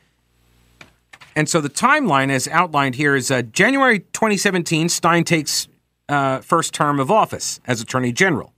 And 1.37 1.49
so 1.49 1.61
the 1.61 1.71
timeline, 1.71 2.31
as 2.31 2.49
outlined 2.49 2.97
here, 2.97 3.15
is 3.15 3.31
uh, 3.31 3.43
January 3.43 4.01
2017, 4.01 4.89
Stein 4.89 5.25
takes 5.25 5.69
uh, 6.09 6.41
first 6.41 6.73
term 6.73 7.01
of 7.01 7.11
office 7.11 7.61
as 7.67 7.81
Attorney 7.81 8.13
General. 8.13 8.53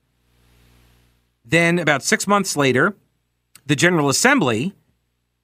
Then, 1.45 1.79
about 1.79 2.03
six 2.03 2.27
months 2.27 2.57
later, 2.57 2.95
the 3.67 3.77
General 3.77 4.09
Assembly 4.09 4.75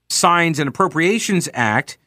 signs 0.09 0.59
an 0.59 0.69
Appropriations 0.69 1.49
Act 1.53 1.99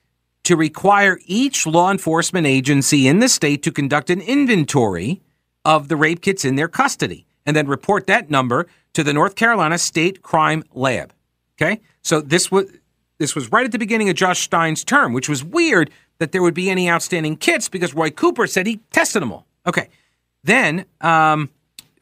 to 0.43 0.55
require 0.55 1.19
each 1.25 1.67
law 1.67 1.91
enforcement 1.91 2.47
agency 2.47 3.07
in 3.07 3.19
the 3.19 3.29
state 3.29 3.61
to 3.63 3.71
conduct 3.71 4.09
an 4.09 4.21
inventory 4.21 5.21
of 5.65 5.89
the 5.89 5.95
rape 5.95 6.21
kits 6.21 6.45
in 6.45 6.55
their 6.55 6.67
custody 6.67 7.25
and 7.45 7.55
then 7.55 7.67
report 7.67 8.07
that 8.07 8.29
number 8.29 8.67
to 8.93 9.03
the 9.03 9.13
North 9.13 9.35
Carolina 9.35 9.77
State 9.77 10.21
Crime 10.21 10.63
Lab. 10.73 11.13
Okay? 11.55 11.81
So 12.01 12.21
this 12.21 12.51
was 12.51 12.71
this 13.17 13.35
was 13.35 13.51
right 13.51 13.65
at 13.65 13.73
the 13.73 13.77
beginning 13.77 14.09
of 14.09 14.15
Josh 14.15 14.39
Stein's 14.39 14.83
term, 14.83 15.11
which 15.11 15.27
was 15.27 15.43
weird 15.43 15.91
that 16.19 16.31
there 16.31 16.41
would 16.41 16.53
be 16.53 16.69
any 16.69 16.89
outstanding 16.89 17.35
kits 17.35 17.67
because 17.67 17.93
Roy 17.93 18.09
Cooper 18.09 18.47
said 18.47 18.65
he 18.65 18.77
tested 18.91 19.21
them 19.21 19.33
all. 19.33 19.45
Okay. 19.69 19.89
Then, 20.43 20.85
um, 20.99 21.51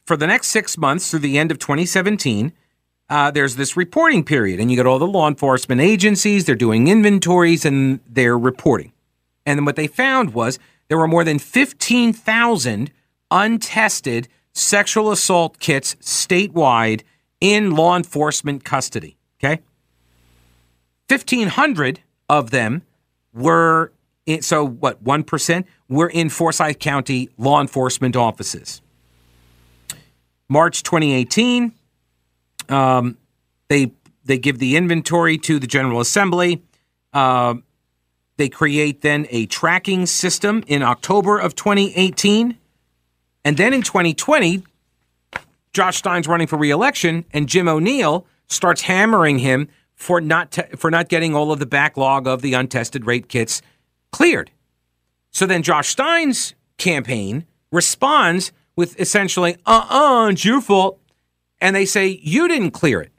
for 0.06 0.16
the 0.16 0.26
next 0.26 0.48
six 0.48 0.78
months 0.78 1.10
through 1.10 1.18
the 1.18 1.36
end 1.36 1.50
of 1.50 1.58
2017, 1.58 2.54
uh, 3.10 3.30
there's 3.30 3.56
this 3.56 3.76
reporting 3.76 4.24
period, 4.24 4.58
and 4.58 4.70
you 4.70 4.76
get 4.76 4.86
all 4.86 4.98
the 4.98 5.06
law 5.06 5.28
enforcement 5.28 5.82
agencies, 5.82 6.46
they're 6.46 6.54
doing 6.54 6.88
inventories 6.88 7.66
and 7.66 8.00
they're 8.08 8.38
reporting. 8.38 8.92
And 9.44 9.66
what 9.66 9.76
they 9.76 9.86
found 9.86 10.32
was 10.32 10.58
there 10.88 10.96
were 10.96 11.08
more 11.08 11.24
than 11.24 11.38
15,000 11.38 12.90
untested 13.30 14.28
sexual 14.54 15.12
assault 15.12 15.58
kits 15.58 15.94
statewide 15.96 17.02
in 17.40 17.72
law 17.72 17.94
enforcement 17.94 18.64
custody. 18.64 19.18
Okay? 19.38 19.60
1,500 21.08 22.00
of 22.30 22.50
them 22.50 22.82
were 23.34 23.92
in, 24.26 24.40
so 24.40 24.66
what 24.66 25.04
1% 25.04 25.64
were 25.88 26.08
in 26.08 26.28
Forsyth 26.28 26.78
County 26.78 27.30
law 27.38 27.60
enforcement 27.60 28.16
offices. 28.16 28.80
March 30.48 30.82
2018, 30.82 31.72
um, 32.68 33.16
they 33.68 33.92
they 34.24 34.38
give 34.38 34.58
the 34.58 34.76
inventory 34.76 35.38
to 35.38 35.58
the 35.58 35.66
General 35.66 36.00
Assembly. 36.00 36.62
Uh, 37.12 37.54
they 38.36 38.48
create 38.48 39.00
then 39.00 39.26
a 39.30 39.46
tracking 39.46 40.06
system 40.06 40.62
in 40.66 40.82
October 40.82 41.38
of 41.38 41.54
2018. 41.54 42.56
And 43.44 43.56
then 43.56 43.72
in 43.72 43.82
2020, 43.82 44.62
Josh 45.72 45.96
Stein's 45.96 46.28
running 46.28 46.46
for 46.46 46.56
reelection, 46.56 47.24
and 47.32 47.48
Jim 47.48 47.68
O'Neill 47.68 48.26
starts 48.46 48.82
hammering 48.82 49.38
him 49.38 49.68
for 49.94 50.20
not 50.20 50.52
te- 50.52 50.76
for 50.76 50.90
not 50.90 51.08
getting 51.08 51.34
all 51.34 51.52
of 51.52 51.58
the 51.58 51.66
backlog 51.66 52.26
of 52.26 52.42
the 52.42 52.54
untested 52.54 53.06
rape 53.06 53.28
kits 53.28 53.60
cleared. 54.12 54.50
So 55.30 55.46
then 55.46 55.62
Josh 55.62 55.88
Stein's 55.88 56.54
campaign 56.78 57.46
responds 57.70 58.52
with 58.76 58.98
essentially, 59.00 59.56
"Uh-uh, 59.66 60.28
it's 60.30 60.44
your 60.44 60.60
fault," 60.60 61.00
and 61.60 61.74
they 61.74 61.84
say 61.84 62.20
you 62.22 62.48
didn't 62.48 62.70
clear 62.70 63.00
it. 63.00 63.12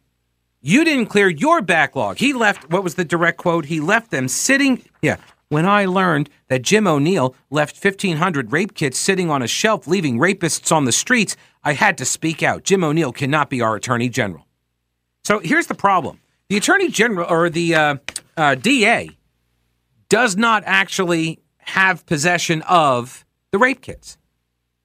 You 0.62 0.84
didn't 0.84 1.06
clear 1.06 1.30
your 1.30 1.62
backlog. 1.62 2.18
He 2.18 2.34
left, 2.34 2.70
what 2.70 2.84
was 2.84 2.96
the 2.96 3.06
direct 3.06 3.38
quote? 3.38 3.66
He 3.66 3.80
left 3.80 4.12
them 4.12 4.28
sitting. 4.28 4.84
Yeah. 5.02 5.18
When 5.48 5.66
I 5.66 5.86
learned 5.86 6.30
that 6.48 6.62
Jim 6.62 6.86
O'Neill 6.86 7.34
left 7.50 7.84
1,500 7.84 8.52
rape 8.52 8.76
kits 8.76 9.00
sitting 9.00 9.32
on 9.32 9.42
a 9.42 9.48
shelf, 9.48 9.88
leaving 9.88 10.20
rapists 10.20 10.72
on 10.72 10.86
the 10.86 10.92
streets, 10.92 11.36
I 11.64 11.74
had 11.74 11.98
to 11.98 12.06
speak 12.06 12.44
out. 12.44 12.64
Jim 12.64 12.84
O'Neill 12.84 13.14
cannot 13.14 13.50
be 13.50 13.62
our 13.62 13.76
attorney 13.76 14.10
general. 14.10 14.46
So 15.24 15.40
here's 15.40 15.68
the 15.68 15.76
problem 15.76 16.20
the 16.50 16.58
attorney 16.58 16.90
general 16.90 17.28
or 17.30 17.50
the 17.50 17.76
uh, 17.76 17.96
uh, 18.36 18.56
DA 18.56 19.10
does 20.10 20.36
not 20.36 20.64
actually 20.66 21.40
have 21.70 22.06
possession 22.06 22.62
of 22.64 23.26
the 23.52 23.58
rape 23.58 23.82
kits. 23.82 24.18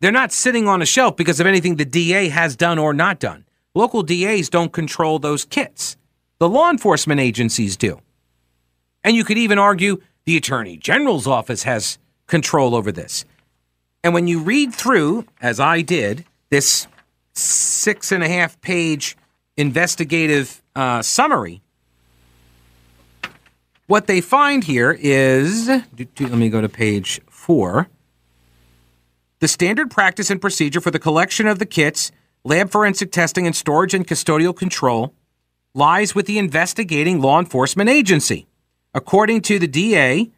They're 0.00 0.12
not 0.12 0.32
sitting 0.32 0.68
on 0.68 0.82
a 0.82 0.86
shelf 0.86 1.16
because 1.16 1.40
of 1.40 1.46
anything 1.46 1.76
the 1.76 1.84
DA 1.84 2.28
has 2.28 2.56
done 2.56 2.78
or 2.78 2.92
not 2.92 3.18
done. 3.18 3.44
Local 3.74 4.02
DAs 4.02 4.48
don't 4.48 4.72
control 4.72 5.18
those 5.18 5.44
kits. 5.44 5.96
The 6.38 6.48
law 6.48 6.70
enforcement 6.70 7.20
agencies 7.20 7.76
do. 7.76 8.00
And 9.02 9.16
you 9.16 9.24
could 9.24 9.38
even 9.38 9.58
argue 9.58 10.00
the 10.24 10.36
Attorney 10.36 10.76
General's 10.76 11.26
office 11.26 11.62
has 11.64 11.98
control 12.26 12.74
over 12.74 12.92
this. 12.92 13.24
And 14.02 14.12
when 14.14 14.26
you 14.28 14.40
read 14.40 14.74
through, 14.74 15.26
as 15.40 15.60
I 15.60 15.80
did, 15.80 16.24
this 16.50 16.86
six 17.32 18.12
and 18.12 18.22
a 18.22 18.28
half 18.28 18.60
page 18.60 19.16
investigative 19.56 20.62
uh, 20.76 21.02
summary, 21.02 21.62
what 23.86 24.06
they 24.06 24.20
find 24.20 24.64
here 24.64 24.92
is 24.92 25.68
let 25.68 26.32
me 26.32 26.48
go 26.48 26.60
to 26.60 26.68
page 26.68 27.20
four. 27.28 27.88
The 29.40 29.48
standard 29.48 29.90
practice 29.90 30.30
and 30.30 30.40
procedure 30.40 30.80
for 30.80 30.90
the 30.90 30.98
collection 30.98 31.46
of 31.46 31.58
the 31.58 31.66
kits 31.66 32.10
lab 32.44 32.70
forensic 32.70 33.10
testing 33.10 33.46
and 33.46 33.56
storage 33.56 33.94
and 33.94 34.06
custodial 34.06 34.56
control 34.56 35.14
lies 35.74 36.14
with 36.14 36.26
the 36.26 36.38
investigating 36.38 37.20
law 37.20 37.38
enforcement 37.38 37.90
agency. 37.90 38.46
According 38.94 39.42
to 39.42 39.58
the 39.58 39.66
DA, 39.66 40.30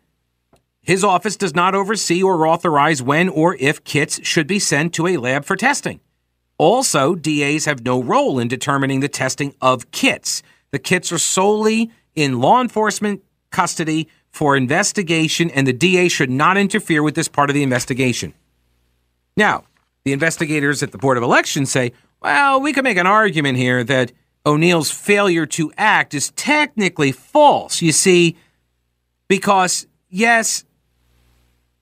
his 0.80 1.04
office 1.04 1.36
does 1.36 1.54
not 1.54 1.74
oversee 1.74 2.22
or 2.22 2.46
authorize 2.46 3.02
when 3.02 3.28
or 3.28 3.56
if 3.56 3.84
kits 3.84 4.24
should 4.26 4.46
be 4.46 4.58
sent 4.58 4.94
to 4.94 5.06
a 5.06 5.16
lab 5.18 5.44
for 5.44 5.56
testing. 5.56 6.00
Also, 6.58 7.14
DAs 7.14 7.66
have 7.66 7.84
no 7.84 8.02
role 8.02 8.38
in 8.38 8.48
determining 8.48 9.00
the 9.00 9.08
testing 9.08 9.54
of 9.60 9.90
kits. 9.90 10.42
The 10.70 10.78
kits 10.78 11.12
are 11.12 11.18
solely 11.18 11.90
in 12.14 12.40
law 12.40 12.62
enforcement 12.62 13.22
custody 13.50 14.08
for 14.30 14.56
investigation, 14.56 15.50
and 15.50 15.66
the 15.66 15.72
DA 15.72 16.08
should 16.08 16.30
not 16.30 16.56
interfere 16.56 17.02
with 17.02 17.14
this 17.14 17.28
part 17.28 17.50
of 17.50 17.54
the 17.54 17.62
investigation. 17.62 18.34
Now, 19.36 19.64
the 20.04 20.12
investigators 20.12 20.82
at 20.82 20.92
the 20.92 20.98
Board 20.98 21.16
of 21.16 21.22
Elections 21.22 21.70
say, 21.70 21.92
well, 22.22 22.60
we 22.60 22.72
could 22.72 22.84
make 22.84 22.96
an 22.96 23.06
argument 23.06 23.58
here 23.58 23.82
that 23.84 24.12
O'Neill's 24.44 24.90
failure 24.90 25.46
to 25.46 25.72
act 25.76 26.14
is 26.14 26.30
technically 26.32 27.12
false. 27.12 27.82
You 27.82 27.92
see, 27.92 28.36
because 29.28 29.86
yes, 30.08 30.64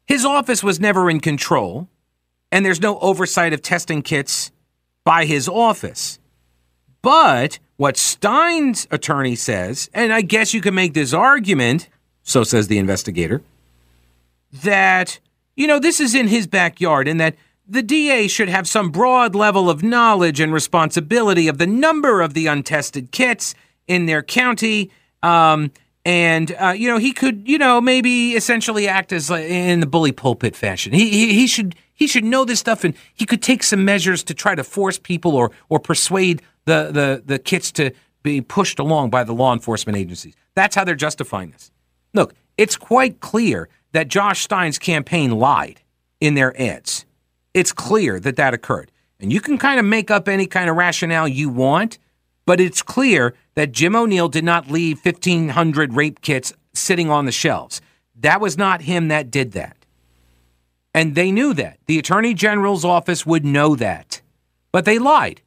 his 0.06 0.24
office 0.24 0.62
was 0.62 0.80
never 0.80 1.10
in 1.10 1.20
control, 1.20 1.88
and 2.50 2.64
there's 2.64 2.80
no 2.80 2.98
oversight 3.00 3.52
of 3.52 3.62
testing 3.62 4.02
kits 4.02 4.50
by 5.04 5.24
his 5.26 5.48
office. 5.48 6.18
But 7.04 7.58
what 7.76 7.98
Stein's 7.98 8.88
attorney 8.90 9.36
says, 9.36 9.90
and 9.92 10.10
I 10.10 10.22
guess 10.22 10.54
you 10.54 10.62
can 10.62 10.74
make 10.74 10.94
this 10.94 11.12
argument, 11.12 11.90
so 12.22 12.44
says 12.44 12.68
the 12.68 12.78
investigator, 12.78 13.42
that, 14.62 15.20
you 15.54 15.66
know, 15.66 15.78
this 15.78 16.00
is 16.00 16.14
in 16.14 16.28
his 16.28 16.46
backyard 16.46 17.06
and 17.06 17.20
that 17.20 17.36
the 17.68 17.82
DA 17.82 18.26
should 18.26 18.48
have 18.48 18.66
some 18.66 18.90
broad 18.90 19.34
level 19.34 19.68
of 19.68 19.82
knowledge 19.82 20.40
and 20.40 20.50
responsibility 20.50 21.46
of 21.46 21.58
the 21.58 21.66
number 21.66 22.22
of 22.22 22.32
the 22.32 22.46
untested 22.46 23.12
kits 23.12 23.54
in 23.86 24.06
their 24.06 24.22
county. 24.22 24.90
Um, 25.22 25.72
and 26.06 26.56
uh, 26.58 26.74
you 26.76 26.88
know 26.88 26.98
he 26.98 27.12
could 27.12 27.48
you 27.48 27.56
know 27.56 27.80
maybe 27.80 28.32
essentially 28.32 28.86
act 28.86 29.10
as 29.10 29.30
uh, 29.30 29.36
in 29.36 29.80
the 29.80 29.86
bully 29.86 30.12
pulpit 30.12 30.54
fashion. 30.54 30.92
He, 30.92 31.08
he 31.08 31.32
he 31.32 31.46
should 31.46 31.74
he 31.94 32.06
should 32.06 32.24
know 32.24 32.44
this 32.44 32.60
stuff 32.60 32.84
and 32.84 32.94
he 33.14 33.24
could 33.24 33.42
take 33.42 33.62
some 33.62 33.86
measures 33.86 34.22
to 34.24 34.34
try 34.34 34.54
to 34.54 34.62
force 34.62 34.98
people 34.98 35.34
or 35.34 35.50
or 35.70 35.78
persuade 35.78 36.42
the 36.64 36.90
the 36.92 37.22
the 37.24 37.38
kits 37.38 37.72
to 37.72 37.92
be 38.22 38.40
pushed 38.40 38.78
along 38.78 39.10
by 39.10 39.24
the 39.24 39.34
law 39.34 39.52
enforcement 39.52 39.98
agencies. 39.98 40.34
That's 40.54 40.74
how 40.74 40.84
they're 40.84 40.94
justifying 40.94 41.50
this. 41.50 41.70
Look, 42.14 42.34
it's 42.56 42.76
quite 42.76 43.20
clear 43.20 43.68
that 43.92 44.08
Josh 44.08 44.42
Stein's 44.42 44.78
campaign 44.78 45.32
lied 45.32 45.80
in 46.20 46.34
their 46.34 46.60
ads. 46.60 47.04
It's 47.52 47.72
clear 47.72 48.18
that 48.20 48.36
that 48.36 48.54
occurred. 48.54 48.90
And 49.20 49.32
you 49.32 49.40
can 49.40 49.58
kind 49.58 49.78
of 49.78 49.86
make 49.86 50.10
up 50.10 50.28
any 50.28 50.46
kind 50.46 50.68
of 50.68 50.76
rationale 50.76 51.28
you 51.28 51.48
want, 51.48 51.98
but 52.46 52.60
it's 52.60 52.82
clear 52.82 53.34
that 53.54 53.72
Jim 53.72 53.94
O'Neill 53.94 54.28
did 54.28 54.44
not 54.44 54.70
leave 54.70 55.04
1,500 55.04 55.94
rape 55.94 56.20
kits 56.20 56.52
sitting 56.72 57.10
on 57.10 57.24
the 57.24 57.32
shelves. 57.32 57.80
That 58.16 58.40
was 58.40 58.58
not 58.58 58.82
him 58.82 59.08
that 59.08 59.30
did 59.30 59.52
that. 59.52 59.76
And 60.92 61.14
they 61.14 61.32
knew 61.32 61.54
that. 61.54 61.78
The 61.86 61.98
Attorney 61.98 62.34
General's 62.34 62.84
office 62.84 63.26
would 63.26 63.44
know 63.44 63.76
that. 63.76 64.20
But 64.72 64.84
they 64.84 64.98
lied. 64.98 65.40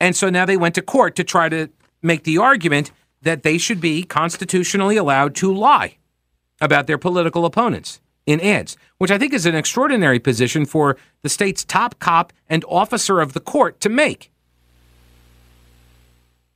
And 0.00 0.14
so 0.14 0.30
now 0.30 0.44
they 0.44 0.56
went 0.56 0.74
to 0.74 0.82
court 0.82 1.16
to 1.16 1.24
try 1.24 1.48
to 1.48 1.68
make 2.02 2.24
the 2.24 2.38
argument 2.38 2.90
that 3.22 3.42
they 3.42 3.58
should 3.58 3.80
be 3.80 4.02
constitutionally 4.02 4.96
allowed 4.96 5.34
to 5.36 5.52
lie 5.52 5.96
about 6.60 6.86
their 6.86 6.98
political 6.98 7.44
opponents 7.44 8.00
in 8.26 8.40
ads, 8.40 8.76
which 8.98 9.10
I 9.10 9.18
think 9.18 9.32
is 9.32 9.46
an 9.46 9.54
extraordinary 9.54 10.18
position 10.18 10.66
for 10.66 10.96
the 11.22 11.28
state's 11.28 11.64
top 11.64 11.98
cop 11.98 12.32
and 12.48 12.64
officer 12.68 13.20
of 13.20 13.32
the 13.32 13.40
court 13.40 13.80
to 13.80 13.88
make. 13.88 14.30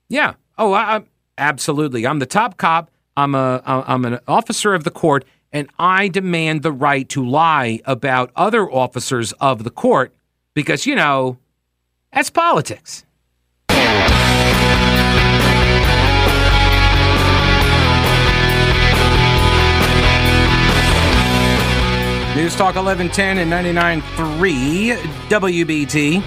Yeah. 0.08 0.34
Oh, 0.58 0.72
I, 0.72 0.96
I, 0.96 1.02
absolutely. 1.38 2.06
I'm 2.06 2.18
the 2.18 2.26
top 2.26 2.56
cop. 2.56 2.90
I'm 3.16 3.34
a 3.34 3.62
I'm 3.64 4.04
an 4.04 4.18
officer 4.26 4.74
of 4.74 4.84
the 4.84 4.90
court, 4.90 5.24
and 5.52 5.68
I 5.78 6.08
demand 6.08 6.62
the 6.62 6.72
right 6.72 7.08
to 7.10 7.26
lie 7.26 7.80
about 7.84 8.30
other 8.34 8.70
officers 8.70 9.32
of 9.34 9.64
the 9.64 9.70
court 9.70 10.14
because 10.54 10.86
you 10.86 10.94
know 10.94 11.38
that's 12.12 12.30
politics. 12.30 13.04
News 22.36 22.56
Talk 22.56 22.74
1110 22.74 23.38
and 23.38 23.52
99.3 23.52 24.96
WBT. 25.28 26.22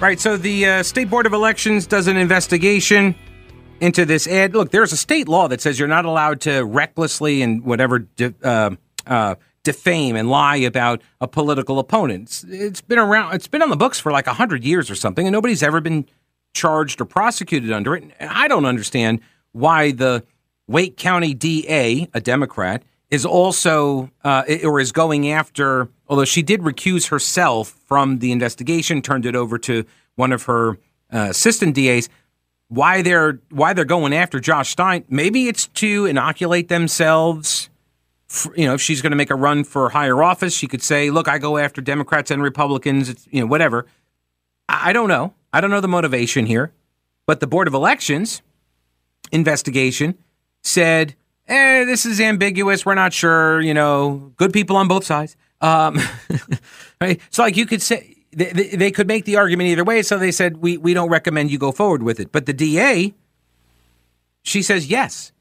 Right, 0.00 0.18
so 0.18 0.36
the 0.36 0.66
uh, 0.66 0.82
State 0.82 1.10
Board 1.10 1.26
of 1.26 1.32
Elections 1.32 1.86
does 1.86 2.06
an 2.06 2.16
investigation 2.16 3.14
into 3.80 4.04
this 4.04 4.26
ad. 4.26 4.54
Look, 4.54 4.70
there's 4.70 4.92
a 4.92 4.96
state 4.96 5.28
law 5.28 5.48
that 5.48 5.60
says 5.60 5.78
you're 5.78 5.88
not 5.88 6.04
allowed 6.04 6.40
to 6.42 6.64
recklessly 6.64 7.42
and 7.42 7.62
whatever 7.64 8.06
uh, 8.42 8.70
uh, 9.06 9.34
defame 9.66 10.14
and 10.14 10.30
lie 10.30 10.56
about 10.56 11.02
a 11.20 11.26
political 11.26 11.80
opponent. 11.80 12.22
It's, 12.22 12.44
it's 12.44 12.80
been 12.80 13.00
around. 13.00 13.34
It's 13.34 13.48
been 13.48 13.62
on 13.62 13.68
the 13.68 13.76
books 13.76 13.98
for 13.98 14.12
like 14.12 14.26
hundred 14.26 14.64
years 14.64 14.90
or 14.90 14.94
something, 14.94 15.26
and 15.26 15.32
nobody's 15.32 15.62
ever 15.62 15.80
been 15.80 16.06
charged 16.54 17.00
or 17.00 17.04
prosecuted 17.04 17.72
under 17.72 17.96
it. 17.96 18.04
And 18.20 18.30
I 18.30 18.46
don't 18.46 18.64
understand 18.64 19.20
why 19.50 19.90
the 19.90 20.24
Wake 20.68 20.96
County 20.96 21.34
DA, 21.34 22.08
a 22.14 22.20
Democrat, 22.20 22.84
is 23.10 23.26
also 23.26 24.10
uh, 24.22 24.44
or 24.64 24.78
is 24.78 24.92
going 24.92 25.30
after. 25.30 25.88
Although 26.08 26.24
she 26.24 26.42
did 26.42 26.60
recuse 26.60 27.08
herself 27.08 27.70
from 27.86 28.20
the 28.20 28.30
investigation, 28.30 29.02
turned 29.02 29.26
it 29.26 29.34
over 29.34 29.58
to 29.58 29.84
one 30.14 30.32
of 30.32 30.44
her 30.44 30.78
uh, 31.12 31.28
assistant 31.30 31.74
DAs. 31.74 32.08
Why 32.68 33.02
they're 33.02 33.40
why 33.50 33.72
they're 33.72 33.84
going 33.84 34.14
after 34.14 34.38
Josh 34.38 34.70
Stein? 34.70 35.04
Maybe 35.08 35.48
it's 35.48 35.66
to 35.66 36.06
inoculate 36.06 36.68
themselves. 36.68 37.65
You 38.56 38.66
know, 38.66 38.74
if 38.74 38.80
she's 38.80 39.02
going 39.02 39.12
to 39.12 39.16
make 39.16 39.30
a 39.30 39.36
run 39.36 39.62
for 39.62 39.88
higher 39.90 40.22
office, 40.22 40.54
she 40.54 40.66
could 40.66 40.82
say, 40.82 41.10
"Look, 41.10 41.28
I 41.28 41.38
go 41.38 41.58
after 41.58 41.80
Democrats 41.80 42.30
and 42.30 42.42
Republicans." 42.42 43.08
It's, 43.08 43.28
you 43.30 43.40
know, 43.40 43.46
whatever. 43.46 43.86
I, 44.68 44.90
I 44.90 44.92
don't 44.92 45.08
know. 45.08 45.34
I 45.52 45.60
don't 45.60 45.70
know 45.70 45.80
the 45.80 45.88
motivation 45.88 46.46
here, 46.46 46.72
but 47.26 47.40
the 47.40 47.46
Board 47.46 47.68
of 47.68 47.74
Elections 47.74 48.42
investigation 49.32 50.18
said, 50.62 51.14
eh, 51.48 51.84
this 51.84 52.06
is 52.06 52.20
ambiguous. 52.20 52.84
We're 52.84 52.94
not 52.94 53.12
sure. 53.12 53.60
You 53.60 53.74
know, 53.74 54.32
good 54.36 54.52
people 54.52 54.76
on 54.76 54.88
both 54.88 55.04
sides. 55.04 55.36
Um, 55.60 55.98
right? 57.00 57.20
So, 57.30 57.42
like, 57.42 57.56
you 57.56 57.66
could 57.66 57.82
say 57.82 58.16
they, 58.32 58.52
they 58.52 58.90
could 58.90 59.06
make 59.06 59.24
the 59.24 59.36
argument 59.36 59.68
either 59.68 59.84
way. 59.84 60.02
So 60.02 60.18
they 60.18 60.32
said, 60.32 60.58
we, 60.58 60.76
we 60.76 60.94
don't 60.94 61.08
recommend 61.08 61.50
you 61.50 61.58
go 61.58 61.72
forward 61.72 62.02
with 62.02 62.20
it. 62.20 62.32
But 62.32 62.46
the 62.46 62.52
DA, 62.52 63.14
she 64.42 64.62
says 64.62 64.88
yes. 64.88 65.32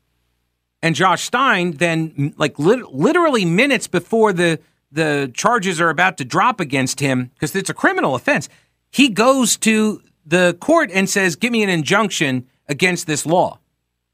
And 0.85 0.93
Josh 0.93 1.23
Stein 1.23 1.71
then, 1.71 2.35
like, 2.37 2.59
lit- 2.59 2.93
literally 2.93 3.43
minutes 3.43 3.87
before 3.87 4.31
the 4.31 4.59
the 4.91 5.31
charges 5.33 5.81
are 5.81 5.89
about 5.89 6.15
to 6.17 6.23
drop 6.23 6.59
against 6.59 6.99
him 6.99 7.31
because 7.33 7.55
it's 7.55 7.71
a 7.71 7.73
criminal 7.73 8.13
offense. 8.13 8.47
He 8.91 9.09
goes 9.09 9.57
to 9.57 10.03
the 10.27 10.55
court 10.61 10.91
and 10.93 11.09
says, 11.09 11.35
"Give 11.35 11.51
me 11.51 11.63
an 11.63 11.69
injunction 11.69 12.45
against 12.69 13.07
this 13.07 13.25
law." 13.25 13.59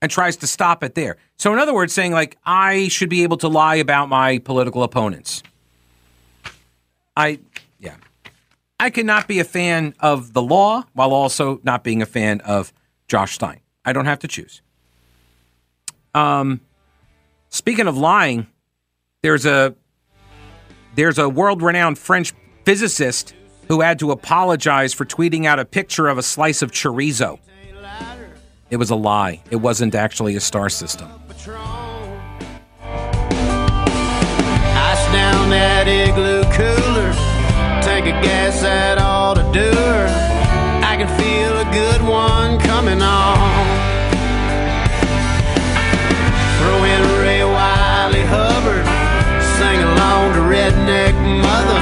and 0.01 0.09
tries 0.09 0.35
to 0.37 0.47
stop 0.47 0.83
it 0.83 0.95
there. 0.95 1.17
So 1.37 1.53
in 1.53 1.59
other 1.59 1.75
words 1.75 1.93
saying 1.93 2.13
like 2.13 2.37
I 2.43 2.87
should 2.87 3.09
be 3.09 3.21
able 3.21 3.37
to 3.37 3.47
lie 3.47 3.75
about 3.75 4.09
my 4.09 4.39
political 4.39 4.81
opponents. 4.81 5.43
I 7.15 7.39
yeah. 7.79 7.97
I 8.79 8.89
cannot 8.89 9.27
be 9.27 9.39
a 9.39 9.43
fan 9.43 9.93
of 9.99 10.33
the 10.33 10.41
law 10.41 10.85
while 10.93 11.13
also 11.13 11.59
not 11.63 11.83
being 11.83 12.01
a 12.01 12.07
fan 12.07 12.39
of 12.41 12.73
Josh 13.07 13.35
Stein. 13.35 13.59
I 13.85 13.93
don't 13.93 14.05
have 14.05 14.19
to 14.19 14.27
choose. 14.27 14.63
Um 16.13 16.61
speaking 17.49 17.87
of 17.87 17.97
lying, 17.97 18.47
there's 19.23 19.45
a 19.45 19.75
there's 20.95 21.17
a 21.17 21.29
world-renowned 21.29 21.97
French 21.97 22.33
physicist 22.65 23.33
who 23.67 23.81
had 23.81 23.99
to 23.99 24.11
apologize 24.11 24.93
for 24.93 25.05
tweeting 25.05 25.45
out 25.45 25.59
a 25.59 25.65
picture 25.65 26.07
of 26.07 26.17
a 26.17 26.23
slice 26.23 26.61
of 26.61 26.71
chorizo. 26.71 27.39
It 28.69 28.77
was 28.77 28.89
a 28.89 28.95
lie. 28.95 29.41
It 29.49 29.57
wasn't 29.57 29.95
actually 29.95 30.35
a 30.35 30.41
star 30.41 30.69
system. 30.69 31.09
Ice 31.29 31.45
down 35.13 35.49
that 35.49 35.87
igloo 35.87 36.43
cooler. 36.51 37.11
Take 37.81 38.05
a 38.05 38.21
guess 38.21 38.63
at 38.63 38.97
all. 38.97 39.37
I 40.83 40.97
can 40.97 41.07
feel 41.17 41.57
a 41.57 41.65
good 41.71 42.01
one 42.07 42.59
coming 42.59 43.01
on. 43.01 43.60
Redneck 50.51 51.15
Mother. 51.41 51.81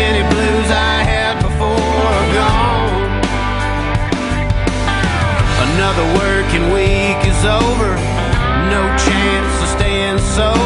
Any 0.00 0.22
blues 0.32 0.70
I 0.70 1.04
had 1.12 1.34
before 1.42 2.00
are 2.16 2.28
gone. 2.40 3.20
Another 5.68 6.06
working 6.24 6.72
week 6.72 7.20
is 7.28 7.44
over. 7.44 7.90
No 8.72 8.82
chance 8.96 9.62
of 9.62 9.68
staying 9.76 10.18
sober. 10.20 10.61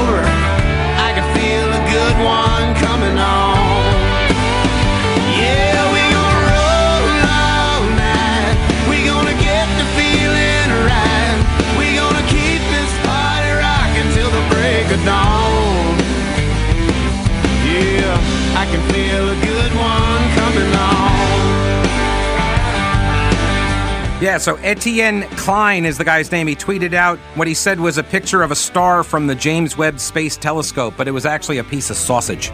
Yeah, 24.19 24.39
so 24.39 24.57
Etienne 24.57 25.25
Klein 25.37 25.85
is 25.85 25.99
the 25.99 26.05
guy's 26.05 26.33
name. 26.33 26.47
He 26.47 26.57
tweeted 26.57 26.95
out 26.95 27.19
what 27.35 27.47
he 27.47 27.53
said 27.53 27.79
was 27.79 27.99
a 27.99 28.03
picture 28.03 28.43
of 28.43 28.51
a 28.51 28.55
star 28.55 29.05
from 29.05 29.27
the 29.27 29.35
James 29.35 29.77
Webb 29.77 30.01
Space 30.01 30.39
Telescope, 30.39 30.95
but 30.97 31.07
it 31.07 31.11
was 31.11 31.27
actually 31.27 31.59
a 31.59 31.65
piece 31.65 31.91
of 31.91 31.97
sausage. 31.99 32.49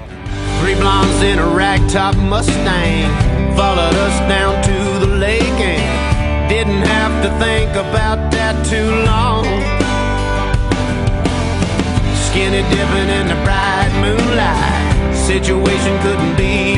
Three 0.59 0.75
blondes 0.75 1.23
in 1.23 1.39
a 1.39 1.43
ragtop 1.43 2.17
Mustang 2.29 3.09
followed 3.57 3.95
us 3.95 4.19
down 4.29 4.61
to 4.65 5.07
the 5.07 5.15
lake 5.15 5.43
and 5.43 6.51
didn't 6.51 6.83
have 6.83 7.23
to 7.23 7.31
think 7.39 7.71
about 7.71 8.33
that 8.33 8.67
too 8.67 8.91
long. 9.07 9.45
Skinny 12.27 12.63
dipping 12.75 13.09
in 13.09 13.29
the 13.29 13.39
bright 13.45 13.93
moonlight, 14.03 15.15
situation 15.15 15.97
couldn't 16.03 16.37
be 16.37 16.72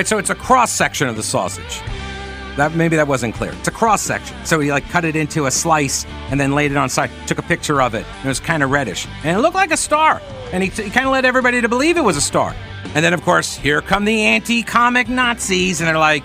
right, 0.00 0.08
so 0.08 0.16
it's 0.16 0.30
a 0.30 0.34
cross 0.34 0.72
section 0.72 1.08
of 1.08 1.16
the 1.16 1.22
sausage. 1.22 1.82
That 2.56 2.72
maybe 2.74 2.96
that 2.96 3.06
wasn't 3.06 3.34
clear. 3.34 3.52
It's 3.52 3.68
a 3.68 3.70
cross 3.70 4.00
section. 4.00 4.34
So 4.46 4.58
he 4.58 4.70
like 4.70 4.88
cut 4.88 5.04
it 5.04 5.14
into 5.14 5.44
a 5.44 5.50
slice 5.50 6.06
and 6.30 6.40
then 6.40 6.54
laid 6.54 6.70
it 6.70 6.76
on 6.78 6.88
side. 6.88 7.10
Took 7.26 7.38
a 7.38 7.42
picture 7.42 7.82
of 7.82 7.94
it. 7.94 8.06
it 8.24 8.26
was 8.26 8.40
kind 8.40 8.62
of 8.62 8.70
reddish, 8.70 9.06
and 9.24 9.36
it 9.36 9.40
looked 9.40 9.54
like 9.54 9.70
a 9.70 9.76
star. 9.76 10.22
And 10.52 10.62
he, 10.62 10.70
he 10.70 10.88
kind 10.90 11.06
of 11.06 11.12
led 11.12 11.26
everybody 11.26 11.60
to 11.60 11.68
believe 11.68 11.98
it 11.98 12.00
was 12.02 12.16
a 12.16 12.20
star. 12.20 12.56
And 12.94 13.04
then 13.04 13.12
of 13.12 13.22
course 13.22 13.54
here 13.54 13.82
come 13.82 14.06
the 14.06 14.22
anti-comic 14.22 15.08
Nazis, 15.08 15.80
and 15.80 15.88
they're 15.88 15.98
like, 15.98 16.24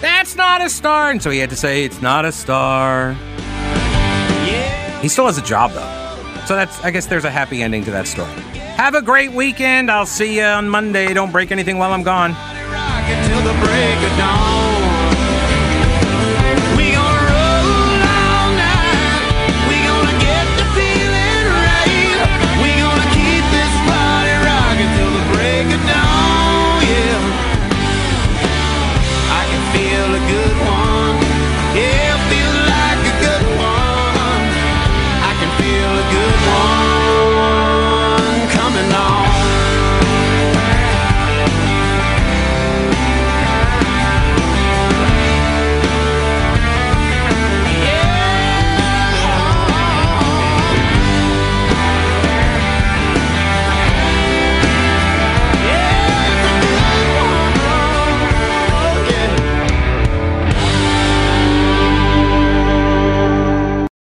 "That's 0.00 0.34
not 0.34 0.60
a 0.60 0.68
star." 0.68 1.10
And 1.10 1.22
so 1.22 1.30
he 1.30 1.38
had 1.38 1.50
to 1.50 1.56
say, 1.56 1.84
"It's 1.84 2.02
not 2.02 2.24
a 2.24 2.32
star." 2.32 3.14
He 5.00 5.08
still 5.08 5.26
has 5.26 5.38
a 5.38 5.42
job 5.42 5.70
though. 5.72 6.44
So 6.46 6.56
that's 6.56 6.82
I 6.82 6.90
guess 6.90 7.06
there's 7.06 7.24
a 7.24 7.30
happy 7.30 7.62
ending 7.62 7.84
to 7.84 7.92
that 7.92 8.08
story. 8.08 8.32
Have 8.76 8.96
a 8.96 9.02
great 9.02 9.32
weekend. 9.32 9.92
I'll 9.92 10.06
see 10.06 10.38
you 10.38 10.44
on 10.44 10.68
Monday. 10.68 11.14
Don't 11.14 11.30
break 11.30 11.52
anything 11.52 11.78
while 11.78 11.92
I'm 11.92 12.02
gone 12.02 12.34
till 13.26 13.42
the 13.42 13.54
break 13.64 13.98
of 14.10 14.18
dawn. 14.18 14.61